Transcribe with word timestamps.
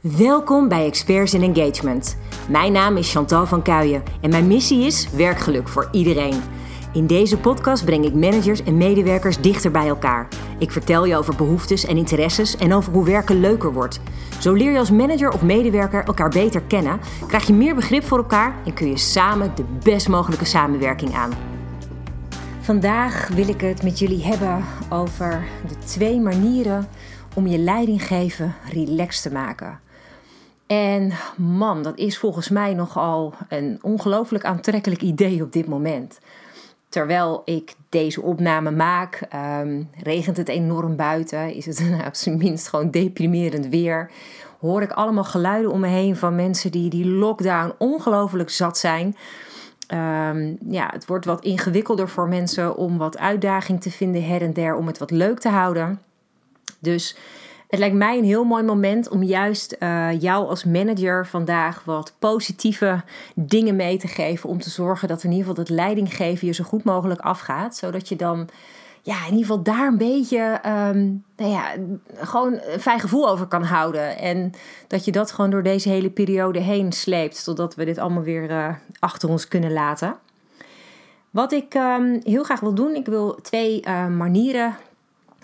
Welkom 0.00 0.68
bij 0.68 0.86
Experts 0.86 1.34
in 1.34 1.54
Engagement. 1.54 2.16
Mijn 2.48 2.72
naam 2.72 2.96
is 2.96 3.12
Chantal 3.12 3.46
van 3.46 3.62
Kuijen 3.62 4.02
en 4.20 4.30
mijn 4.30 4.46
missie 4.46 4.86
is 4.86 5.10
werkgeluk 5.10 5.68
voor 5.68 5.88
iedereen. 5.92 6.40
In 6.92 7.06
deze 7.06 7.38
podcast 7.38 7.84
breng 7.84 8.04
ik 8.04 8.14
managers 8.14 8.62
en 8.62 8.76
medewerkers 8.76 9.40
dichter 9.40 9.70
bij 9.70 9.88
elkaar. 9.88 10.28
Ik 10.58 10.70
vertel 10.70 11.04
je 11.04 11.16
over 11.16 11.36
behoeftes 11.36 11.84
en 11.84 11.96
interesses 11.96 12.56
en 12.56 12.72
over 12.72 12.92
hoe 12.92 13.04
werken 13.04 13.40
leuker 13.40 13.72
wordt. 13.72 14.00
Zo 14.40 14.52
leer 14.52 14.72
je 14.72 14.78
als 14.78 14.90
manager 14.90 15.32
of 15.32 15.42
medewerker 15.42 16.04
elkaar 16.04 16.30
beter 16.30 16.62
kennen, 16.62 17.00
krijg 17.26 17.46
je 17.46 17.52
meer 17.52 17.74
begrip 17.74 18.04
voor 18.04 18.18
elkaar 18.18 18.54
en 18.64 18.74
kun 18.74 18.88
je 18.88 18.98
samen 18.98 19.52
de 19.54 19.64
best 19.82 20.08
mogelijke 20.08 20.44
samenwerking 20.44 21.14
aan. 21.14 21.30
Vandaag 22.60 23.28
wil 23.28 23.48
ik 23.48 23.60
het 23.60 23.82
met 23.82 23.98
jullie 23.98 24.24
hebben 24.24 24.64
over 24.88 25.44
de 25.68 25.78
twee 25.86 26.20
manieren 26.20 26.88
om 27.34 27.46
je 27.46 27.58
leidinggeven 27.58 28.54
relaxed 28.72 29.22
te 29.22 29.32
maken. 29.32 29.86
En 30.68 31.12
man, 31.36 31.82
dat 31.82 31.98
is 31.98 32.18
volgens 32.18 32.48
mij 32.48 32.74
nogal 32.74 33.34
een 33.48 33.78
ongelooflijk 33.82 34.44
aantrekkelijk 34.44 35.02
idee 35.02 35.42
op 35.42 35.52
dit 35.52 35.66
moment. 35.66 36.18
Terwijl 36.88 37.42
ik 37.44 37.74
deze 37.88 38.22
opname 38.22 38.70
maak, 38.70 39.28
um, 39.60 39.90
regent 40.02 40.36
het 40.36 40.48
enorm 40.48 40.96
buiten, 40.96 41.54
is 41.54 41.66
het 41.66 41.80
nou, 41.90 42.06
op 42.06 42.14
zijn 42.14 42.36
minst 42.36 42.68
gewoon 42.68 42.90
deprimerend 42.90 43.66
weer. 43.66 44.10
Hoor 44.60 44.82
ik 44.82 44.92
allemaal 44.92 45.24
geluiden 45.24 45.70
om 45.70 45.80
me 45.80 45.86
heen 45.86 46.16
van 46.16 46.34
mensen 46.34 46.70
die 46.70 46.90
die 46.90 47.06
lockdown 47.06 47.74
ongelooflijk 47.78 48.50
zat 48.50 48.78
zijn. 48.78 49.16
Um, 49.94 50.58
ja, 50.70 50.90
het 50.92 51.06
wordt 51.06 51.24
wat 51.24 51.44
ingewikkelder 51.44 52.08
voor 52.08 52.28
mensen 52.28 52.76
om 52.76 52.98
wat 52.98 53.18
uitdaging 53.18 53.80
te 53.82 53.90
vinden 53.90 54.24
her 54.24 54.42
en 54.42 54.52
der, 54.52 54.76
om 54.76 54.86
het 54.86 54.98
wat 54.98 55.10
leuk 55.10 55.38
te 55.38 55.48
houden. 55.48 56.00
Dus 56.78 57.16
het 57.68 57.78
lijkt 57.78 57.96
mij 57.96 58.18
een 58.18 58.24
heel 58.24 58.44
mooi 58.44 58.62
moment 58.62 59.08
om 59.08 59.22
juist 59.22 59.76
uh, 59.78 60.20
jou 60.20 60.48
als 60.48 60.64
manager 60.64 61.26
vandaag 61.26 61.84
wat 61.84 62.14
positieve 62.18 63.02
dingen 63.34 63.76
mee 63.76 63.98
te 63.98 64.08
geven. 64.08 64.48
Om 64.48 64.60
te 64.60 64.70
zorgen 64.70 65.08
dat 65.08 65.22
in 65.22 65.30
ieder 65.30 65.46
geval 65.46 65.62
het 65.62 65.72
leidinggeven 65.72 66.46
je 66.46 66.52
zo 66.52 66.64
goed 66.64 66.84
mogelijk 66.84 67.20
afgaat. 67.20 67.76
Zodat 67.76 68.08
je 68.08 68.16
dan 68.16 68.48
ja, 69.02 69.16
in 69.16 69.32
ieder 69.32 69.46
geval 69.46 69.62
daar 69.62 69.86
een 69.86 69.98
beetje 69.98 70.60
um, 70.66 71.24
nou 71.36 71.50
ja, 71.50 71.74
gewoon 72.14 72.52
een 72.52 72.80
fijn 72.80 73.00
gevoel 73.00 73.28
over 73.28 73.46
kan 73.46 73.62
houden. 73.62 74.18
En 74.18 74.52
dat 74.86 75.04
je 75.04 75.12
dat 75.12 75.32
gewoon 75.32 75.50
door 75.50 75.62
deze 75.62 75.88
hele 75.88 76.10
periode 76.10 76.60
heen 76.60 76.92
sleept. 76.92 77.44
Totdat 77.44 77.74
we 77.74 77.84
dit 77.84 77.98
allemaal 77.98 78.22
weer 78.22 78.50
uh, 78.50 78.68
achter 78.98 79.28
ons 79.28 79.48
kunnen 79.48 79.72
laten. 79.72 80.16
Wat 81.30 81.52
ik 81.52 81.74
um, 81.74 82.20
heel 82.22 82.44
graag 82.44 82.60
wil 82.60 82.74
doen, 82.74 82.94
ik 82.94 83.06
wil 83.06 83.34
twee 83.42 83.82
uh, 83.86 84.06
manieren 84.06 84.76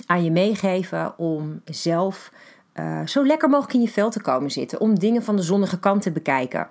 aan 0.07 0.25
je 0.25 0.31
meegeven 0.31 1.19
om 1.19 1.61
zelf 1.65 2.31
uh, 2.75 3.07
zo 3.07 3.27
lekker 3.27 3.49
mogelijk 3.49 3.75
in 3.75 3.81
je 3.81 3.89
vel 3.89 4.11
te 4.11 4.21
komen 4.21 4.51
zitten. 4.51 4.81
Om 4.81 4.99
dingen 4.99 5.23
van 5.23 5.37
de 5.37 5.43
zonnige 5.43 5.79
kant 5.79 6.03
te 6.03 6.11
bekijken. 6.11 6.69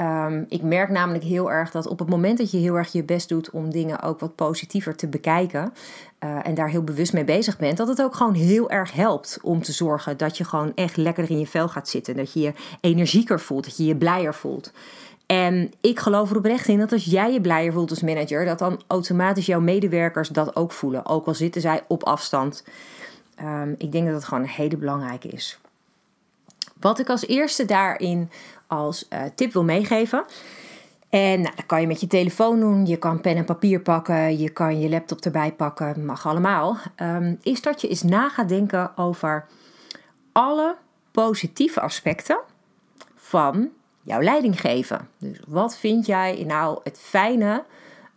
Um, 0.00 0.46
ik 0.48 0.62
merk 0.62 0.90
namelijk 0.90 1.24
heel 1.24 1.50
erg 1.50 1.70
dat 1.70 1.86
op 1.86 1.98
het 1.98 2.08
moment 2.08 2.38
dat 2.38 2.50
je 2.50 2.58
heel 2.58 2.74
erg 2.74 2.92
je 2.92 3.04
best 3.04 3.28
doet 3.28 3.50
om 3.50 3.70
dingen 3.70 4.02
ook 4.02 4.20
wat 4.20 4.34
positiever 4.34 4.96
te 4.96 5.06
bekijken. 5.06 5.72
Uh, 6.24 6.46
en 6.46 6.54
daar 6.54 6.68
heel 6.68 6.82
bewust 6.82 7.12
mee 7.12 7.24
bezig 7.24 7.58
bent, 7.58 7.76
dat 7.76 7.88
het 7.88 8.02
ook 8.02 8.14
gewoon 8.14 8.34
heel 8.34 8.70
erg 8.70 8.92
helpt 8.92 9.38
om 9.42 9.62
te 9.62 9.72
zorgen 9.72 10.16
dat 10.16 10.36
je 10.36 10.44
gewoon 10.44 10.72
echt 10.74 10.96
lekker 10.96 11.30
in 11.30 11.38
je 11.38 11.46
vel 11.46 11.68
gaat 11.68 11.88
zitten. 11.88 12.16
Dat 12.16 12.32
je 12.32 12.40
je 12.40 12.52
energieker 12.80 13.40
voelt, 13.40 13.64
dat 13.64 13.76
je 13.76 13.84
je 13.84 13.96
blijer 13.96 14.34
voelt. 14.34 14.72
En 15.26 15.72
ik 15.80 15.98
geloof 15.98 16.30
er 16.30 16.36
oprecht 16.36 16.68
in 16.68 16.78
dat 16.78 16.92
als 16.92 17.04
jij 17.04 17.32
je 17.32 17.40
blijer 17.40 17.72
voelt 17.72 17.90
als 17.90 18.02
manager, 18.02 18.44
dat 18.44 18.58
dan 18.58 18.80
automatisch 18.86 19.46
jouw 19.46 19.60
medewerkers 19.60 20.28
dat 20.28 20.56
ook 20.56 20.72
voelen. 20.72 21.06
Ook 21.06 21.26
al 21.26 21.34
zitten 21.34 21.60
zij 21.60 21.84
op 21.88 22.04
afstand. 22.04 22.64
Um, 23.42 23.74
ik 23.78 23.92
denk 23.92 24.04
dat 24.04 24.14
dat 24.14 24.24
gewoon 24.24 24.42
een 24.42 24.48
hele 24.48 24.76
belangrijke 24.76 25.28
is. 25.28 25.58
Wat 26.80 26.98
ik 26.98 27.08
als 27.08 27.26
eerste 27.26 27.64
daarin 27.64 28.30
als 28.66 29.06
uh, 29.12 29.22
tip 29.34 29.52
wil 29.52 29.64
meegeven. 29.64 30.24
En 31.08 31.40
nou, 31.40 31.56
dat 31.56 31.66
kan 31.66 31.80
je 31.80 31.86
met 31.86 32.00
je 32.00 32.06
telefoon 32.06 32.60
doen. 32.60 32.86
Je 32.86 32.96
kan 32.96 33.20
pen 33.20 33.36
en 33.36 33.44
papier 33.44 33.80
pakken. 33.80 34.38
Je 34.38 34.50
kan 34.50 34.80
je 34.80 34.88
laptop 34.88 35.20
erbij 35.20 35.52
pakken. 35.52 36.04
Mag 36.04 36.26
allemaal. 36.26 36.76
Um, 37.02 37.38
is 37.42 37.62
dat 37.62 37.80
je 37.80 37.88
eens 37.88 38.02
na 38.02 38.28
gaat 38.28 38.48
denken 38.48 38.96
over 38.96 39.46
alle 40.32 40.76
positieve 41.10 41.80
aspecten 41.80 42.38
van 43.14 43.68
jouw 44.06 44.20
leiding 44.20 44.60
geven. 44.60 45.08
Dus 45.18 45.40
wat 45.46 45.78
vind 45.78 46.06
jij 46.06 46.44
nou 46.46 46.80
het 46.82 46.98
fijne 46.98 47.64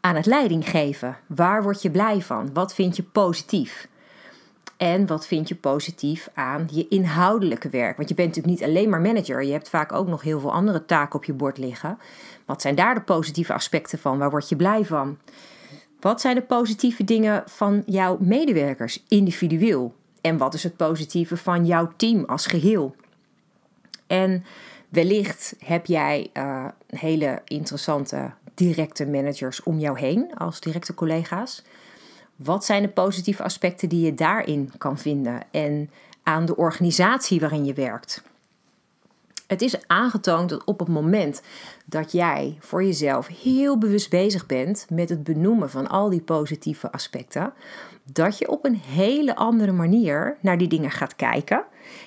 aan 0.02 0.16
het 0.16 0.26
leiding 0.26 0.70
geven? 0.70 1.18
Waar 1.28 1.64
word 1.64 1.82
je 1.82 1.92
blij 1.92 2.22
van? 2.22 2.54
Wat 2.54 2.74
vind 2.74 2.96
je 2.96 3.04
positief? 3.04 3.88
En 4.78 5.08
wat 5.08 5.28
vind 5.28 5.48
je 5.48 5.56
positief 5.56 6.30
aan 6.34 6.68
je 6.72 6.88
inhoudelijke 6.88 7.70
werk? 7.70 7.98
Want 7.98 8.10
je 8.10 8.16
bent 8.16 8.28
natuurlijk 8.28 8.60
niet 8.60 8.70
alleen 8.70 8.90
maar 8.90 9.02
manager. 9.02 9.44
Je 9.44 9.52
hebt 9.52 9.70
vaak 9.70 9.92
ook 9.92 10.08
nog 10.08 10.22
heel 10.22 10.40
veel 10.40 10.54
andere 10.54 10.86
taken 10.86 11.16
op 11.16 11.26
je 11.26 11.34
bord 11.34 11.58
liggen. 11.58 11.98
Wat 12.46 12.62
zijn 12.62 12.76
daar 12.76 12.96
de 12.96 13.02
positieve 13.02 13.54
aspecten 13.54 14.00
van? 14.00 14.18
Waar 14.18 14.30
word 14.30 14.50
je 14.50 14.56
blij 14.56 14.86
van? 14.86 15.18
Wat 16.00 16.22
zijn 16.22 16.36
de 16.36 16.42
positieve 16.42 17.04
dingen 17.04 17.44
van 17.46 17.84
jouw 17.86 18.18
medewerkers 18.20 19.04
individueel? 19.08 19.94
En 20.22 20.38
wat 20.38 20.54
is 20.54 20.64
het 20.64 20.78
positieve 20.78 21.38
van 21.38 21.66
jouw 21.66 21.92
team 21.96 22.24
als 22.26 22.46
geheel? 22.46 22.96
En 24.08 24.44
wellicht 24.90 25.56
heb 25.66 25.86
jij 25.86 26.30
uh, 26.34 26.66
hele 26.88 27.42
interessante 27.46 28.32
directe 28.54 29.06
managers 29.06 29.64
om 29.64 29.80
jou 29.80 30.00
heen 30.00 30.36
als 30.36 30.60
directe 30.60 30.94
collega's. 30.94 31.64
Wat 32.36 32.66
zijn 32.66 32.82
de 32.82 32.90
positieve 32.90 33.44
aspecten 33.44 33.90
die 33.90 34.06
je 34.06 34.14
daarin 34.14 34.72
kan 34.78 34.98
vinden 34.98 35.42
en 35.52 35.90
aan 36.24 36.46
de 36.46 36.56
organisatie 36.56 37.40
waarin 37.40 37.66
je 37.66 37.74
werkt? 37.74 38.24
Het 39.50 39.62
is 39.62 39.88
aangetoond 39.88 40.50
dat 40.50 40.64
op 40.64 40.80
het 40.80 40.88
moment 40.88 41.42
dat 41.86 42.12
jij 42.12 42.58
voor 42.60 42.84
jezelf 42.84 43.28
heel 43.28 43.78
bewust 43.78 44.10
bezig 44.10 44.46
bent 44.46 44.86
met 44.90 45.10
het 45.10 45.24
benoemen 45.24 45.70
van 45.70 45.88
al 45.88 46.10
die 46.10 46.22
positieve 46.22 46.92
aspecten, 46.92 47.54
dat 48.04 48.38
je 48.38 48.50
op 48.50 48.66
een 48.66 48.76
hele 48.76 49.36
andere 49.36 49.72
manier 49.72 50.38
naar 50.42 50.58
die 50.58 50.68
dingen 50.68 50.92
gaat 50.92 51.16
kijken. 51.16 51.64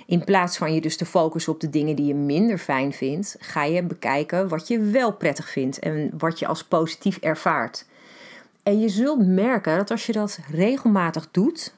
In 0.06 0.24
plaats 0.24 0.56
van 0.56 0.74
je 0.74 0.80
dus 0.80 0.96
te 0.96 1.06
focussen 1.06 1.52
op 1.52 1.60
de 1.60 1.70
dingen 1.70 1.96
die 1.96 2.06
je 2.06 2.14
minder 2.14 2.58
fijn 2.58 2.92
vindt, 2.92 3.36
ga 3.38 3.64
je 3.64 3.82
bekijken 3.82 4.48
wat 4.48 4.68
je 4.68 4.78
wel 4.80 5.12
prettig 5.12 5.48
vindt 5.48 5.78
en 5.78 6.10
wat 6.18 6.38
je 6.38 6.46
als 6.46 6.64
positief 6.64 7.16
ervaart. 7.16 7.86
En 8.62 8.80
je 8.80 8.88
zult 8.88 9.26
merken 9.26 9.76
dat 9.76 9.90
als 9.90 10.06
je 10.06 10.12
dat 10.12 10.38
regelmatig 10.50 11.28
doet, 11.30 11.74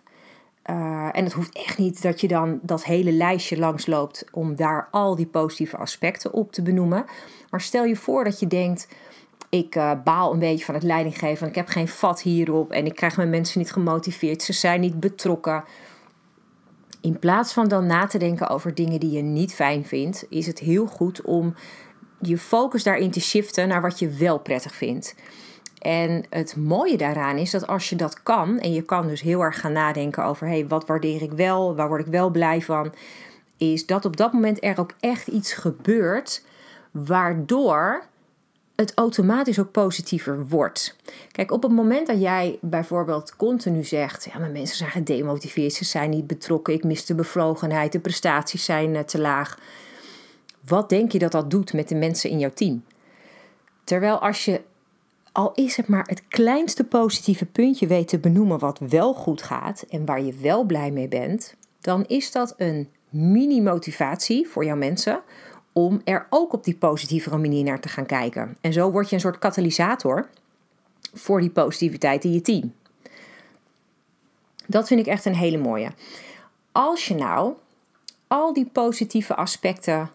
uh, 0.70 1.08
en 1.12 1.24
het 1.24 1.32
hoeft 1.32 1.56
echt 1.56 1.78
niet 1.78 2.02
dat 2.02 2.20
je 2.20 2.28
dan 2.28 2.58
dat 2.62 2.84
hele 2.84 3.12
lijstje 3.12 3.58
langsloopt 3.58 4.24
om 4.32 4.56
daar 4.56 4.88
al 4.90 5.16
die 5.16 5.26
positieve 5.26 5.76
aspecten 5.76 6.32
op 6.32 6.52
te 6.52 6.62
benoemen. 6.62 7.04
Maar 7.50 7.60
stel 7.60 7.84
je 7.84 7.96
voor 7.96 8.24
dat 8.24 8.40
je 8.40 8.46
denkt: 8.46 8.88
ik 9.48 9.76
uh, 9.76 9.92
baal 10.04 10.32
een 10.32 10.38
beetje 10.38 10.64
van 10.64 10.74
het 10.74 10.82
leidinggeven, 10.82 11.48
ik 11.48 11.54
heb 11.54 11.68
geen 11.68 11.88
vat 11.88 12.22
hierop 12.22 12.70
en 12.70 12.86
ik 12.86 12.94
krijg 12.94 13.16
mijn 13.16 13.30
mensen 13.30 13.58
niet 13.58 13.72
gemotiveerd, 13.72 14.42
ze 14.42 14.52
zijn 14.52 14.80
niet 14.80 15.00
betrokken. 15.00 15.64
In 17.00 17.18
plaats 17.18 17.52
van 17.52 17.68
dan 17.68 17.86
na 17.86 18.06
te 18.06 18.18
denken 18.18 18.48
over 18.48 18.74
dingen 18.74 19.00
die 19.00 19.10
je 19.10 19.22
niet 19.22 19.54
fijn 19.54 19.84
vindt, 19.84 20.26
is 20.28 20.46
het 20.46 20.58
heel 20.58 20.86
goed 20.86 21.22
om 21.22 21.54
je 22.20 22.38
focus 22.38 22.82
daarin 22.82 23.10
te 23.10 23.20
shiften 23.20 23.68
naar 23.68 23.82
wat 23.82 23.98
je 23.98 24.08
wel 24.08 24.38
prettig 24.38 24.74
vindt. 24.74 25.14
En 25.84 26.24
het 26.30 26.56
mooie 26.56 26.96
daaraan 26.96 27.36
is 27.36 27.50
dat 27.50 27.66
als 27.66 27.88
je 27.88 27.96
dat 27.96 28.22
kan, 28.22 28.58
en 28.58 28.72
je 28.72 28.82
kan 28.82 29.06
dus 29.06 29.20
heel 29.20 29.40
erg 29.40 29.60
gaan 29.60 29.72
nadenken 29.72 30.24
over 30.24 30.46
hey, 30.46 30.66
wat 30.66 30.86
waardeer 30.86 31.22
ik 31.22 31.32
wel, 31.32 31.74
waar 31.74 31.88
word 31.88 32.06
ik 32.06 32.12
wel 32.12 32.30
blij 32.30 32.62
van, 32.62 32.92
is 33.56 33.86
dat 33.86 34.04
op 34.04 34.16
dat 34.16 34.32
moment 34.32 34.64
er 34.64 34.80
ook 34.80 34.94
echt 35.00 35.26
iets 35.26 35.52
gebeurt 35.52 36.44
waardoor 36.90 38.04
het 38.74 38.94
automatisch 38.94 39.58
ook 39.58 39.70
positiever 39.70 40.48
wordt. 40.48 40.96
Kijk, 41.30 41.50
op 41.50 41.62
het 41.62 41.72
moment 41.72 42.06
dat 42.06 42.20
jij 42.20 42.58
bijvoorbeeld 42.60 43.36
continu 43.36 43.84
zegt: 43.84 44.28
ja, 44.32 44.38
mijn 44.38 44.52
mensen 44.52 44.76
zijn 44.76 44.90
gedemotiveerd, 44.90 45.72
ze 45.72 45.84
zijn 45.84 46.10
niet 46.10 46.26
betrokken, 46.26 46.74
ik 46.74 46.84
mis 46.84 47.06
de 47.06 47.14
bevlogenheid, 47.14 47.92
de 47.92 48.00
prestaties 48.00 48.64
zijn 48.64 48.96
eh, 48.96 49.02
te 49.02 49.20
laag. 49.20 49.58
Wat 50.66 50.88
denk 50.88 51.12
je 51.12 51.18
dat 51.18 51.32
dat 51.32 51.50
doet 51.50 51.72
met 51.72 51.88
de 51.88 51.94
mensen 51.94 52.30
in 52.30 52.38
jouw 52.38 52.52
team? 52.54 52.84
Terwijl 53.84 54.18
als 54.18 54.44
je 54.44 54.60
al 55.34 55.52
is 55.54 55.76
het 55.76 55.88
maar 55.88 56.06
het 56.06 56.22
kleinste 56.28 56.84
positieve 56.84 57.46
puntje 57.46 57.86
weet 57.86 58.08
te 58.08 58.18
benoemen 58.18 58.58
wat 58.58 58.78
wel 58.78 59.14
goed 59.14 59.42
gaat 59.42 59.84
en 59.88 60.04
waar 60.04 60.22
je 60.22 60.34
wel 60.34 60.64
blij 60.64 60.90
mee 60.90 61.08
bent, 61.08 61.54
dan 61.80 62.04
is 62.06 62.32
dat 62.32 62.54
een 62.56 62.88
mini-motivatie 63.08 64.48
voor 64.48 64.64
jouw 64.64 64.76
mensen 64.76 65.22
om 65.72 66.00
er 66.04 66.26
ook 66.30 66.52
op 66.52 66.64
die 66.64 66.76
positievere 66.76 67.38
manier 67.38 67.64
naar 67.64 67.80
te 67.80 67.88
gaan 67.88 68.06
kijken. 68.06 68.56
En 68.60 68.72
zo 68.72 68.90
word 68.90 69.08
je 69.08 69.14
een 69.14 69.20
soort 69.20 69.38
katalysator 69.38 70.28
voor 71.14 71.40
die 71.40 71.50
positiviteit 71.50 72.24
in 72.24 72.32
je 72.32 72.40
team. 72.40 72.72
Dat 74.66 74.86
vind 74.86 75.00
ik 75.00 75.06
echt 75.06 75.24
een 75.24 75.34
hele 75.34 75.58
mooie. 75.58 75.90
Als 76.72 77.08
je 77.08 77.14
nou 77.14 77.54
al 78.26 78.52
die 78.52 78.66
positieve 78.72 79.34
aspecten 79.34 80.10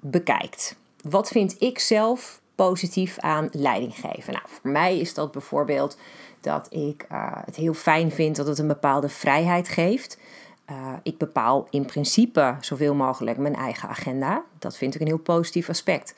bekijkt, 0.00 0.76
wat 1.02 1.28
vind 1.28 1.56
ik 1.58 1.78
zelf 1.78 2.42
positief 2.54 3.18
aan 3.18 3.48
leiding 3.52 3.94
geven? 3.94 4.32
Nou, 4.32 4.44
voor 4.48 4.70
mij 4.70 4.98
is 4.98 5.14
dat 5.14 5.32
bijvoorbeeld 5.32 5.96
dat 6.40 6.66
ik 6.70 7.06
uh, 7.12 7.28
het 7.44 7.56
heel 7.56 7.74
fijn 7.74 8.10
vind 8.10 8.36
dat 8.36 8.46
het 8.46 8.58
een 8.58 8.68
bepaalde 8.68 9.08
vrijheid 9.08 9.68
geeft. 9.68 10.18
Uh, 10.70 10.92
ik 11.02 11.18
bepaal 11.18 11.66
in 11.70 11.84
principe 11.84 12.56
zoveel 12.60 12.94
mogelijk 12.94 13.38
mijn 13.38 13.54
eigen 13.54 13.88
agenda. 13.88 14.44
Dat 14.58 14.76
vind 14.76 14.94
ik 14.94 15.00
een 15.00 15.06
heel 15.06 15.18
positief 15.18 15.68
aspect. 15.68 16.14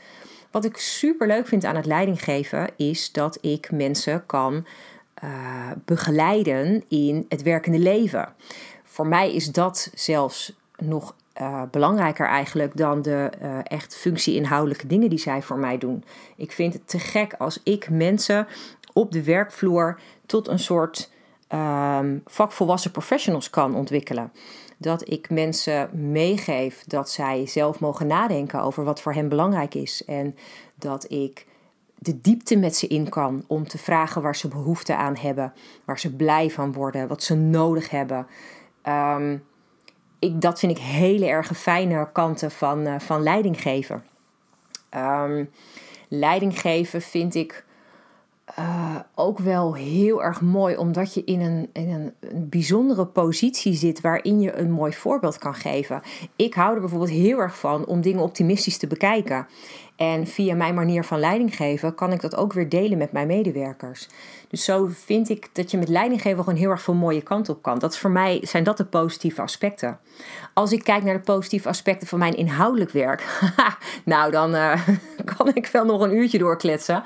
Wat 0.50 0.64
ik 0.64 0.76
super 0.76 1.26
leuk 1.26 1.46
vind 1.46 1.64
aan 1.64 1.76
het 1.76 1.86
leidinggeven 1.86 2.70
is 2.76 3.12
dat 3.12 3.38
ik 3.40 3.70
mensen 3.70 4.26
kan 4.26 4.66
uh, 5.24 5.70
begeleiden 5.84 6.84
in 6.88 7.26
het 7.28 7.42
werkende 7.42 7.78
leven. 7.78 8.34
Voor 8.84 9.06
mij 9.06 9.34
is 9.34 9.52
dat 9.52 9.90
zelfs 9.94 10.52
nog 10.76 11.14
uh, 11.40 11.62
belangrijker 11.70 12.26
eigenlijk 12.26 12.76
dan 12.76 13.02
de 13.02 13.30
uh, 13.42 13.58
echt 13.62 13.96
functie-inhoudelijke 13.96 14.86
dingen 14.86 15.10
die 15.10 15.18
zij 15.18 15.42
voor 15.42 15.58
mij 15.58 15.78
doen. 15.78 16.04
Ik 16.36 16.52
vind 16.52 16.72
het 16.72 16.88
te 16.88 16.98
gek 16.98 17.34
als 17.38 17.60
ik 17.62 17.90
mensen 17.90 18.46
op 18.92 19.12
de 19.12 19.22
werkvloer 19.22 20.00
tot 20.26 20.48
een 20.48 20.58
soort 20.58 21.10
um, 21.52 22.22
vakvolwassen 22.24 22.90
professionals 22.90 23.50
kan 23.50 23.74
ontwikkelen. 23.74 24.32
Dat 24.76 25.10
ik 25.10 25.30
mensen 25.30 26.10
meegeef 26.12 26.84
dat 26.86 27.10
zij 27.10 27.46
zelf 27.46 27.80
mogen 27.80 28.06
nadenken 28.06 28.62
over 28.62 28.84
wat 28.84 29.00
voor 29.00 29.12
hen 29.12 29.28
belangrijk 29.28 29.74
is. 29.74 30.04
En 30.04 30.36
dat 30.74 31.10
ik 31.10 31.46
de 31.98 32.20
diepte 32.20 32.56
met 32.56 32.76
ze 32.76 32.86
in 32.86 33.08
kan 33.08 33.44
om 33.46 33.68
te 33.68 33.78
vragen 33.78 34.22
waar 34.22 34.36
ze 34.36 34.48
behoefte 34.48 34.96
aan 34.96 35.16
hebben, 35.16 35.52
waar 35.84 35.98
ze 35.98 36.14
blij 36.14 36.50
van 36.50 36.72
worden, 36.72 37.08
wat 37.08 37.22
ze 37.22 37.34
nodig 37.34 37.90
hebben. 37.90 38.26
Um, 38.88 39.44
ik, 40.18 40.40
dat 40.40 40.58
vind 40.58 40.72
ik 40.72 40.84
hele 40.84 41.26
erg 41.26 41.58
fijne 41.58 42.08
kanten 42.12 42.50
van, 42.50 42.86
uh, 42.86 42.98
van 42.98 43.22
leidinggeven. 43.22 44.04
Um, 44.96 45.50
leidinggeven 46.08 47.02
vind 47.02 47.34
ik 47.34 47.64
uh, 48.58 48.96
ook 49.14 49.38
wel 49.38 49.74
heel 49.74 50.22
erg 50.22 50.40
mooi, 50.40 50.76
omdat 50.76 51.14
je 51.14 51.24
in, 51.24 51.40
een, 51.40 51.70
in 51.72 51.90
een, 51.90 52.14
een, 52.20 52.48
bijzondere 52.48 53.06
positie 53.06 53.74
zit 53.74 54.00
waarin 54.00 54.40
je 54.40 54.56
een 54.56 54.70
mooi 54.70 54.92
voorbeeld 54.92 55.38
kan 55.38 55.54
geven. 55.54 56.02
Ik 56.36 56.54
hou 56.54 56.74
er 56.74 56.80
bijvoorbeeld 56.80 57.10
heel 57.10 57.38
erg 57.38 57.58
van 57.58 57.86
om 57.86 58.00
dingen 58.00 58.22
optimistisch 58.22 58.78
te 58.78 58.86
bekijken. 58.86 59.46
En 59.96 60.26
via 60.26 60.54
mijn 60.54 60.74
manier 60.74 61.04
van 61.04 61.18
leiding 61.18 61.56
geven 61.56 61.94
kan 61.94 62.12
ik 62.12 62.20
dat 62.20 62.36
ook 62.36 62.52
weer 62.52 62.68
delen 62.68 62.98
met 62.98 63.12
mijn 63.12 63.26
medewerkers. 63.26 64.08
Dus 64.48 64.64
zo 64.64 64.88
vind 64.90 65.28
ik 65.28 65.48
dat 65.52 65.70
je 65.70 65.78
met 65.78 65.88
leidinggeven 65.88 66.44
gewoon 66.44 66.58
heel 66.58 66.70
erg 66.70 66.82
veel 66.82 66.94
mooie 66.94 67.22
kant 67.22 67.48
op 67.48 67.62
kan. 67.62 67.78
Dat 67.78 67.92
is 67.92 67.98
voor 67.98 68.10
mij 68.10 68.40
zijn 68.42 68.64
dat 68.64 68.76
de 68.76 68.84
positieve 68.84 69.42
aspecten. 69.42 69.98
Als 70.54 70.72
ik 70.72 70.84
kijk 70.84 71.04
naar 71.04 71.14
de 71.14 71.20
positieve 71.20 71.68
aspecten 71.68 72.08
van 72.08 72.18
mijn 72.18 72.36
inhoudelijk 72.36 72.90
werk, 72.90 73.40
nou 74.04 74.30
dan 74.30 74.54
uh, 74.54 74.88
kan 75.36 75.54
ik 75.54 75.66
wel 75.66 75.84
nog 75.84 76.00
een 76.00 76.16
uurtje 76.16 76.38
doorkletsen. 76.38 77.02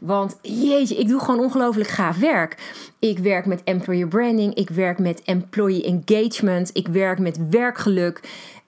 Want 0.00 0.38
jeetje, 0.42 0.96
ik 0.96 1.08
doe 1.08 1.20
gewoon 1.20 1.40
ongelooflijk 1.40 1.88
gaaf 1.88 2.18
werk. 2.18 2.56
Ik 2.98 3.18
werk 3.18 3.46
met 3.46 3.64
employer 3.64 4.08
branding, 4.08 4.54
ik 4.54 4.70
werk 4.70 4.98
met 4.98 5.22
employee 5.22 5.84
engagement, 5.84 6.70
ik 6.72 6.88
werk 6.88 7.18
met 7.18 7.48
werkgeluk. 7.50 8.20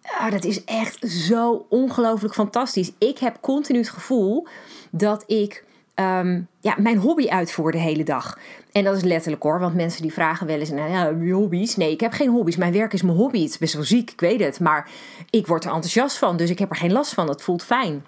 Ah, 0.03 0.31
dat 0.31 0.45
is 0.45 0.65
echt 0.65 1.11
zo 1.11 1.67
ongelooflijk 1.69 2.35
fantastisch. 2.35 2.93
Ik 2.99 3.19
heb 3.19 3.37
continu 3.41 3.79
het 3.79 3.89
gevoel 3.89 4.47
dat 4.91 5.25
ik 5.27 5.65
um, 5.95 6.49
ja, 6.61 6.75
mijn 6.79 6.97
hobby 6.97 7.29
uitvoer 7.29 7.73
de 7.73 7.79
hele 7.79 8.03
dag. 8.03 8.39
En 8.73 8.85
dat 8.85 8.97
is 8.97 9.03
letterlijk 9.03 9.43
hoor, 9.43 9.61
want 9.61 9.75
mensen 9.75 10.03
die 10.03 10.13
vragen 10.13 10.47
wel 10.47 10.59
eens: 10.59 10.71
nou 10.71 10.91
ja, 10.91 11.33
hobby's? 11.33 11.77
Nee, 11.77 11.93
ik 11.93 12.01
heb 12.01 12.13
geen 12.13 12.31
hobby's. 12.31 12.57
Mijn 12.57 12.73
werk 12.73 12.93
is 12.93 13.03
mijn 13.03 13.17
hobby. 13.17 13.41
Het 13.41 13.51
is 13.51 13.59
best 13.59 13.75
wel 13.75 13.85
ziek, 13.85 14.11
ik 14.11 14.21
weet 14.21 14.41
het. 14.41 14.61
Maar 14.61 14.89
ik 15.31 15.47
word 15.47 15.65
er 15.65 15.71
enthousiast 15.71 16.19
van, 16.19 16.37
dus 16.37 16.51
ik 16.51 16.59
heb 16.59 16.71
er 16.71 16.77
geen 16.77 16.93
last 16.93 17.15
van. 17.15 17.27
Dat 17.27 17.43
voelt 17.43 17.65
fijn. 17.65 18.05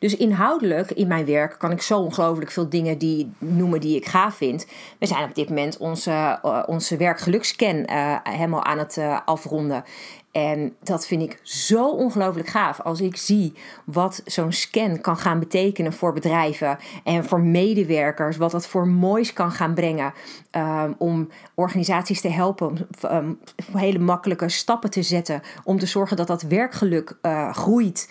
Dus 0.00 0.16
inhoudelijk 0.16 0.90
in 0.90 1.08
mijn 1.08 1.24
werk 1.24 1.58
kan 1.58 1.70
ik 1.70 1.82
zo 1.82 1.98
ongelooflijk 1.98 2.50
veel 2.50 2.68
dingen 2.68 2.98
die, 2.98 3.32
noemen 3.38 3.80
die 3.80 3.96
ik 3.96 4.06
gaaf 4.06 4.34
vind. 4.34 4.66
We 4.98 5.06
zijn 5.06 5.24
op 5.24 5.34
dit 5.34 5.48
moment 5.48 5.76
onze, 5.76 6.38
uh, 6.44 6.62
onze 6.66 6.96
werkgelukscan 6.96 7.76
uh, 7.90 8.16
helemaal 8.22 8.64
aan 8.64 8.78
het 8.78 8.96
uh, 8.96 9.18
afronden. 9.24 9.84
En 10.32 10.74
dat 10.82 11.06
vind 11.06 11.22
ik 11.22 11.40
zo 11.42 11.88
ongelooflijk 11.88 12.48
gaaf. 12.48 12.80
Als 12.80 13.00
ik 13.00 13.16
zie 13.16 13.52
wat 13.84 14.22
zo'n 14.24 14.52
scan 14.52 15.00
kan 15.00 15.16
gaan 15.16 15.38
betekenen 15.38 15.92
voor 15.92 16.12
bedrijven 16.12 16.78
en 17.04 17.24
voor 17.24 17.40
medewerkers. 17.40 18.36
Wat 18.36 18.50
dat 18.50 18.66
voor 18.66 18.88
moois 18.88 19.32
kan 19.32 19.50
gaan 19.52 19.74
brengen. 19.74 20.12
Um, 20.56 20.94
om 20.98 21.28
organisaties 21.54 22.20
te 22.20 22.28
helpen. 22.28 22.66
Om 22.68 22.76
um, 23.10 23.38
hele 23.72 23.98
makkelijke 23.98 24.48
stappen 24.48 24.90
te 24.90 25.02
zetten. 25.02 25.42
Om 25.64 25.78
te 25.78 25.86
zorgen 25.86 26.16
dat 26.16 26.26
dat 26.26 26.42
werkgeluk 26.42 27.18
groeit. 27.52 28.08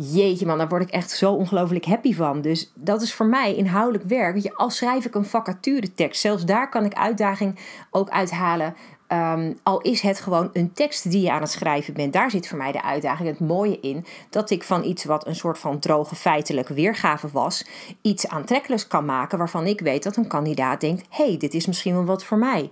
Jeetje 0.00 0.46
man, 0.46 0.58
daar 0.58 0.68
word 0.68 0.82
ik 0.82 0.90
echt 0.90 1.10
zo 1.10 1.32
ongelooflijk 1.32 1.84
happy 1.84 2.14
van. 2.14 2.40
Dus 2.40 2.72
dat 2.74 3.02
is 3.02 3.14
voor 3.14 3.26
mij 3.26 3.54
inhoudelijk 3.54 4.04
werk. 4.04 4.36
Je, 4.42 4.54
al 4.54 4.70
schrijf 4.70 5.04
ik 5.04 5.14
een 5.14 5.24
vacature 5.24 5.94
tekst. 5.94 6.20
Zelfs 6.20 6.44
daar 6.44 6.68
kan 6.68 6.84
ik 6.84 6.94
uitdaging 6.94 7.58
ook 7.90 8.10
uithalen 8.10 8.74
Um, 9.12 9.58
al 9.62 9.80
is 9.80 10.00
het 10.00 10.20
gewoon 10.20 10.50
een 10.52 10.72
tekst 10.72 11.10
die 11.10 11.22
je 11.22 11.32
aan 11.32 11.40
het 11.40 11.50
schrijven 11.50 11.94
bent, 11.94 12.12
daar 12.12 12.30
zit 12.30 12.48
voor 12.48 12.58
mij 12.58 12.72
de 12.72 12.82
uitdaging, 12.82 13.28
het 13.28 13.40
mooie 13.40 13.80
in, 13.80 14.04
dat 14.30 14.50
ik 14.50 14.62
van 14.62 14.84
iets 14.84 15.04
wat 15.04 15.26
een 15.26 15.34
soort 15.34 15.58
van 15.58 15.78
droge 15.78 16.14
feitelijke 16.14 16.74
weergave 16.74 17.28
was, 17.32 17.66
iets 18.02 18.28
aantrekkelijks 18.28 18.86
kan 18.86 19.04
maken 19.04 19.38
waarvan 19.38 19.66
ik 19.66 19.80
weet 19.80 20.02
dat 20.02 20.16
een 20.16 20.26
kandidaat 20.26 20.80
denkt: 20.80 21.06
hey, 21.10 21.36
dit 21.36 21.54
is 21.54 21.66
misschien 21.66 21.94
wel 21.94 22.04
wat 22.04 22.24
voor 22.24 22.38
mij. 22.38 22.70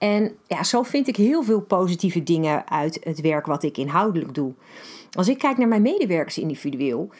En 0.00 0.32
ja, 0.46 0.64
zo 0.64 0.82
vind 0.82 1.08
ik 1.08 1.16
heel 1.16 1.42
veel 1.42 1.60
positieve 1.60 2.22
dingen 2.22 2.70
uit 2.70 2.98
het 3.02 3.20
werk 3.20 3.46
wat 3.46 3.62
ik 3.62 3.76
inhoudelijk 3.76 4.34
doe. 4.34 4.52
Als 5.12 5.28
ik 5.28 5.38
kijk 5.38 5.58
naar 5.58 5.68
mijn 5.68 5.82
medewerkers 5.82 6.38
individueel, 6.38 7.10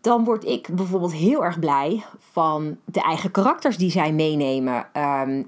dan 0.00 0.24
word 0.24 0.44
ik 0.44 0.68
bijvoorbeeld 0.72 1.12
heel 1.12 1.44
erg 1.44 1.58
blij 1.58 2.04
van 2.32 2.76
de 2.84 3.00
eigen 3.00 3.30
karakters 3.30 3.76
die 3.76 3.90
zij 3.90 4.12
meenemen. 4.12 4.86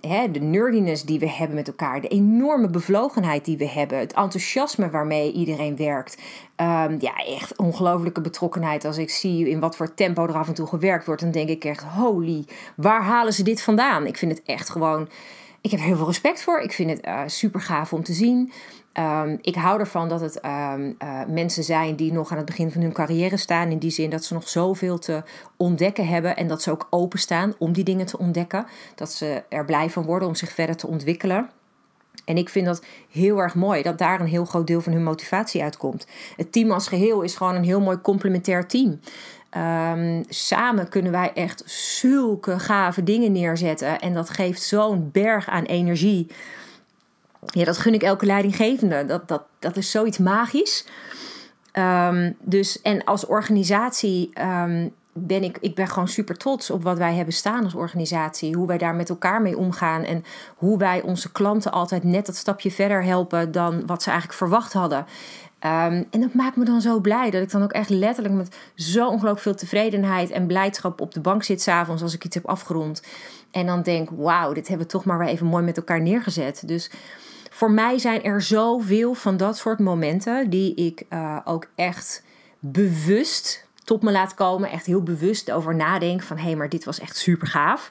Hè, 0.00 0.30
de 0.30 0.40
nerdiness 0.40 1.04
die 1.04 1.18
we 1.18 1.30
hebben 1.30 1.56
met 1.56 1.68
elkaar. 1.68 2.00
De 2.00 2.08
enorme 2.08 2.68
bevlogenheid 2.68 3.44
die 3.44 3.56
we 3.56 3.68
hebben. 3.68 3.98
Het 3.98 4.12
enthousiasme 4.12 4.90
waarmee 4.90 5.32
iedereen 5.32 5.76
werkt. 5.76 6.22
Um, 6.56 6.96
ja, 7.00 7.16
echt 7.16 7.56
ongelofelijke 7.56 8.20
betrokkenheid. 8.20 8.84
Als 8.84 8.98
ik 8.98 9.10
zie 9.10 9.48
in 9.48 9.60
wat 9.60 9.76
voor 9.76 9.94
tempo 9.94 10.26
er 10.26 10.34
af 10.34 10.48
en 10.48 10.54
toe 10.54 10.66
gewerkt 10.66 11.06
wordt, 11.06 11.22
dan 11.22 11.30
denk 11.30 11.48
ik 11.48 11.64
echt: 11.64 11.82
holy, 11.82 12.44
waar 12.76 13.02
halen 13.02 13.32
ze 13.32 13.42
dit 13.42 13.62
vandaan? 13.62 14.06
Ik 14.06 14.16
vind 14.16 14.32
het 14.32 14.42
echt 14.46 14.70
gewoon. 14.70 15.08
Ik 15.60 15.70
heb 15.70 15.80
heel 15.80 15.96
veel 15.96 16.06
respect 16.06 16.42
voor. 16.42 16.60
Ik 16.60 16.72
vind 16.72 16.90
het 16.90 17.06
uh, 17.06 17.22
super 17.26 17.60
gaaf 17.60 17.92
om 17.92 18.02
te 18.02 18.12
zien. 18.12 18.52
Um, 18.94 19.38
ik 19.40 19.54
hou 19.54 19.80
ervan 19.80 20.08
dat 20.08 20.20
het 20.20 20.44
um, 20.44 20.96
uh, 21.02 21.20
mensen 21.28 21.64
zijn 21.64 21.96
die 21.96 22.12
nog 22.12 22.30
aan 22.30 22.36
het 22.36 22.46
begin 22.46 22.70
van 22.70 22.82
hun 22.82 22.92
carrière 22.92 23.36
staan. 23.36 23.70
In 23.70 23.78
die 23.78 23.90
zin 23.90 24.10
dat 24.10 24.24
ze 24.24 24.34
nog 24.34 24.48
zoveel 24.48 24.98
te 24.98 25.22
ontdekken 25.56 26.06
hebben. 26.06 26.36
En 26.36 26.48
dat 26.48 26.62
ze 26.62 26.70
ook 26.70 26.86
openstaan 26.90 27.54
om 27.58 27.72
die 27.72 27.84
dingen 27.84 28.06
te 28.06 28.18
ontdekken. 28.18 28.66
Dat 28.94 29.12
ze 29.12 29.42
er 29.48 29.64
blij 29.64 29.90
van 29.90 30.04
worden 30.04 30.28
om 30.28 30.34
zich 30.34 30.52
verder 30.52 30.76
te 30.76 30.86
ontwikkelen. 30.86 31.50
En 32.24 32.36
ik 32.36 32.48
vind 32.48 32.66
dat 32.66 32.84
heel 33.10 33.38
erg 33.38 33.54
mooi 33.54 33.82
dat 33.82 33.98
daar 33.98 34.20
een 34.20 34.26
heel 34.26 34.44
groot 34.44 34.66
deel 34.66 34.80
van 34.80 34.92
hun 34.92 35.02
motivatie 35.02 35.62
uitkomt. 35.62 36.06
Het 36.36 36.52
team 36.52 36.70
als 36.70 36.88
geheel 36.88 37.22
is 37.22 37.36
gewoon 37.36 37.54
een 37.54 37.64
heel 37.64 37.80
mooi 37.80 38.00
complementair 38.00 38.66
team. 38.66 39.00
Um, 39.58 40.24
samen 40.28 40.88
kunnen 40.88 41.12
wij 41.12 41.32
echt 41.34 41.62
zulke 41.66 42.58
gave 42.58 43.02
dingen 43.02 43.32
neerzetten. 43.32 43.98
En 43.98 44.14
dat 44.14 44.30
geeft 44.30 44.62
zo'n 44.62 45.10
berg 45.12 45.48
aan 45.48 45.64
energie. 45.64 46.26
Ja, 47.46 47.64
dat 47.64 47.78
gun 47.78 47.94
ik 47.94 48.02
elke 48.02 48.26
leidinggevende. 48.26 49.04
Dat, 49.04 49.28
dat, 49.28 49.42
dat 49.58 49.76
is 49.76 49.90
zoiets 49.90 50.18
magisch. 50.18 50.86
Um, 51.72 52.36
dus, 52.40 52.82
en 52.82 53.04
als 53.04 53.26
organisatie 53.26 54.30
um, 54.40 54.94
ben 55.12 55.42
ik, 55.42 55.58
ik 55.60 55.74
ben 55.74 55.88
gewoon 55.88 56.08
super 56.08 56.36
trots 56.36 56.70
op 56.70 56.82
wat 56.82 56.98
wij 56.98 57.14
hebben 57.14 57.34
staan 57.34 57.64
als 57.64 57.74
organisatie. 57.74 58.56
Hoe 58.56 58.66
wij 58.66 58.78
daar 58.78 58.94
met 58.94 59.08
elkaar 59.08 59.42
mee 59.42 59.58
omgaan. 59.58 60.02
En 60.02 60.24
hoe 60.56 60.78
wij 60.78 61.02
onze 61.02 61.32
klanten 61.32 61.72
altijd 61.72 62.04
net 62.04 62.26
dat 62.26 62.36
stapje 62.36 62.70
verder 62.70 63.04
helpen 63.04 63.52
dan 63.52 63.86
wat 63.86 64.02
ze 64.02 64.10
eigenlijk 64.10 64.38
verwacht 64.38 64.72
hadden. 64.72 65.06
Um, 65.64 66.06
en 66.10 66.20
dat 66.20 66.34
maakt 66.34 66.56
me 66.56 66.64
dan 66.64 66.80
zo 66.80 67.00
blij 67.00 67.30
dat 67.30 67.42
ik 67.42 67.50
dan 67.50 67.62
ook 67.62 67.72
echt 67.72 67.88
letterlijk 67.88 68.34
met 68.34 68.56
zo 68.74 69.06
ongelooflijk 69.06 69.40
veel 69.40 69.54
tevredenheid 69.54 70.30
en 70.30 70.46
blijdschap 70.46 71.00
op 71.00 71.14
de 71.14 71.20
bank 71.20 71.42
zit 71.42 71.62
s'avonds 71.62 72.02
als 72.02 72.14
ik 72.14 72.24
iets 72.24 72.34
heb 72.34 72.46
afgerond. 72.46 73.02
En 73.50 73.66
dan 73.66 73.82
denk, 73.82 74.08
wauw, 74.10 74.52
dit 74.52 74.68
hebben 74.68 74.86
we 74.86 74.92
toch 74.92 75.04
maar 75.04 75.18
weer 75.18 75.28
even 75.28 75.46
mooi 75.46 75.64
met 75.64 75.76
elkaar 75.76 76.00
neergezet. 76.00 76.62
Dus 76.66 76.90
voor 77.50 77.70
mij 77.70 77.98
zijn 77.98 78.22
er 78.22 78.42
zoveel 78.42 79.14
van 79.14 79.36
dat 79.36 79.56
soort 79.56 79.78
momenten 79.78 80.50
die 80.50 80.74
ik 80.74 81.02
uh, 81.10 81.38
ook 81.44 81.68
echt 81.74 82.22
bewust 82.58 83.66
tot 83.84 84.02
me 84.02 84.10
laat 84.10 84.34
komen. 84.34 84.70
Echt 84.70 84.86
heel 84.86 85.02
bewust 85.02 85.50
over 85.50 85.74
nadenk 85.74 86.22
van 86.22 86.36
hé, 86.36 86.42
hey, 86.42 86.56
maar 86.56 86.68
dit 86.68 86.84
was 86.84 87.00
echt 87.00 87.16
super 87.16 87.46
gaaf. 87.46 87.90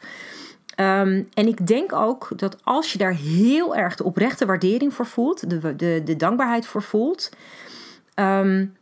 Um, 0.80 1.30
en 1.34 1.48
ik 1.48 1.68
denk 1.68 1.94
ook 1.94 2.30
dat 2.36 2.58
als 2.64 2.92
je 2.92 2.98
daar 2.98 3.16
heel 3.16 3.76
erg 3.76 3.96
de 3.96 4.04
oprechte 4.04 4.46
waardering 4.46 4.94
voor 4.94 5.06
voelt, 5.06 5.50
de, 5.50 5.76
de, 5.76 6.02
de 6.06 6.16
dankbaarheid 6.16 6.66
voor 6.66 6.84
voelt, 6.84 7.30
um, 8.16 8.76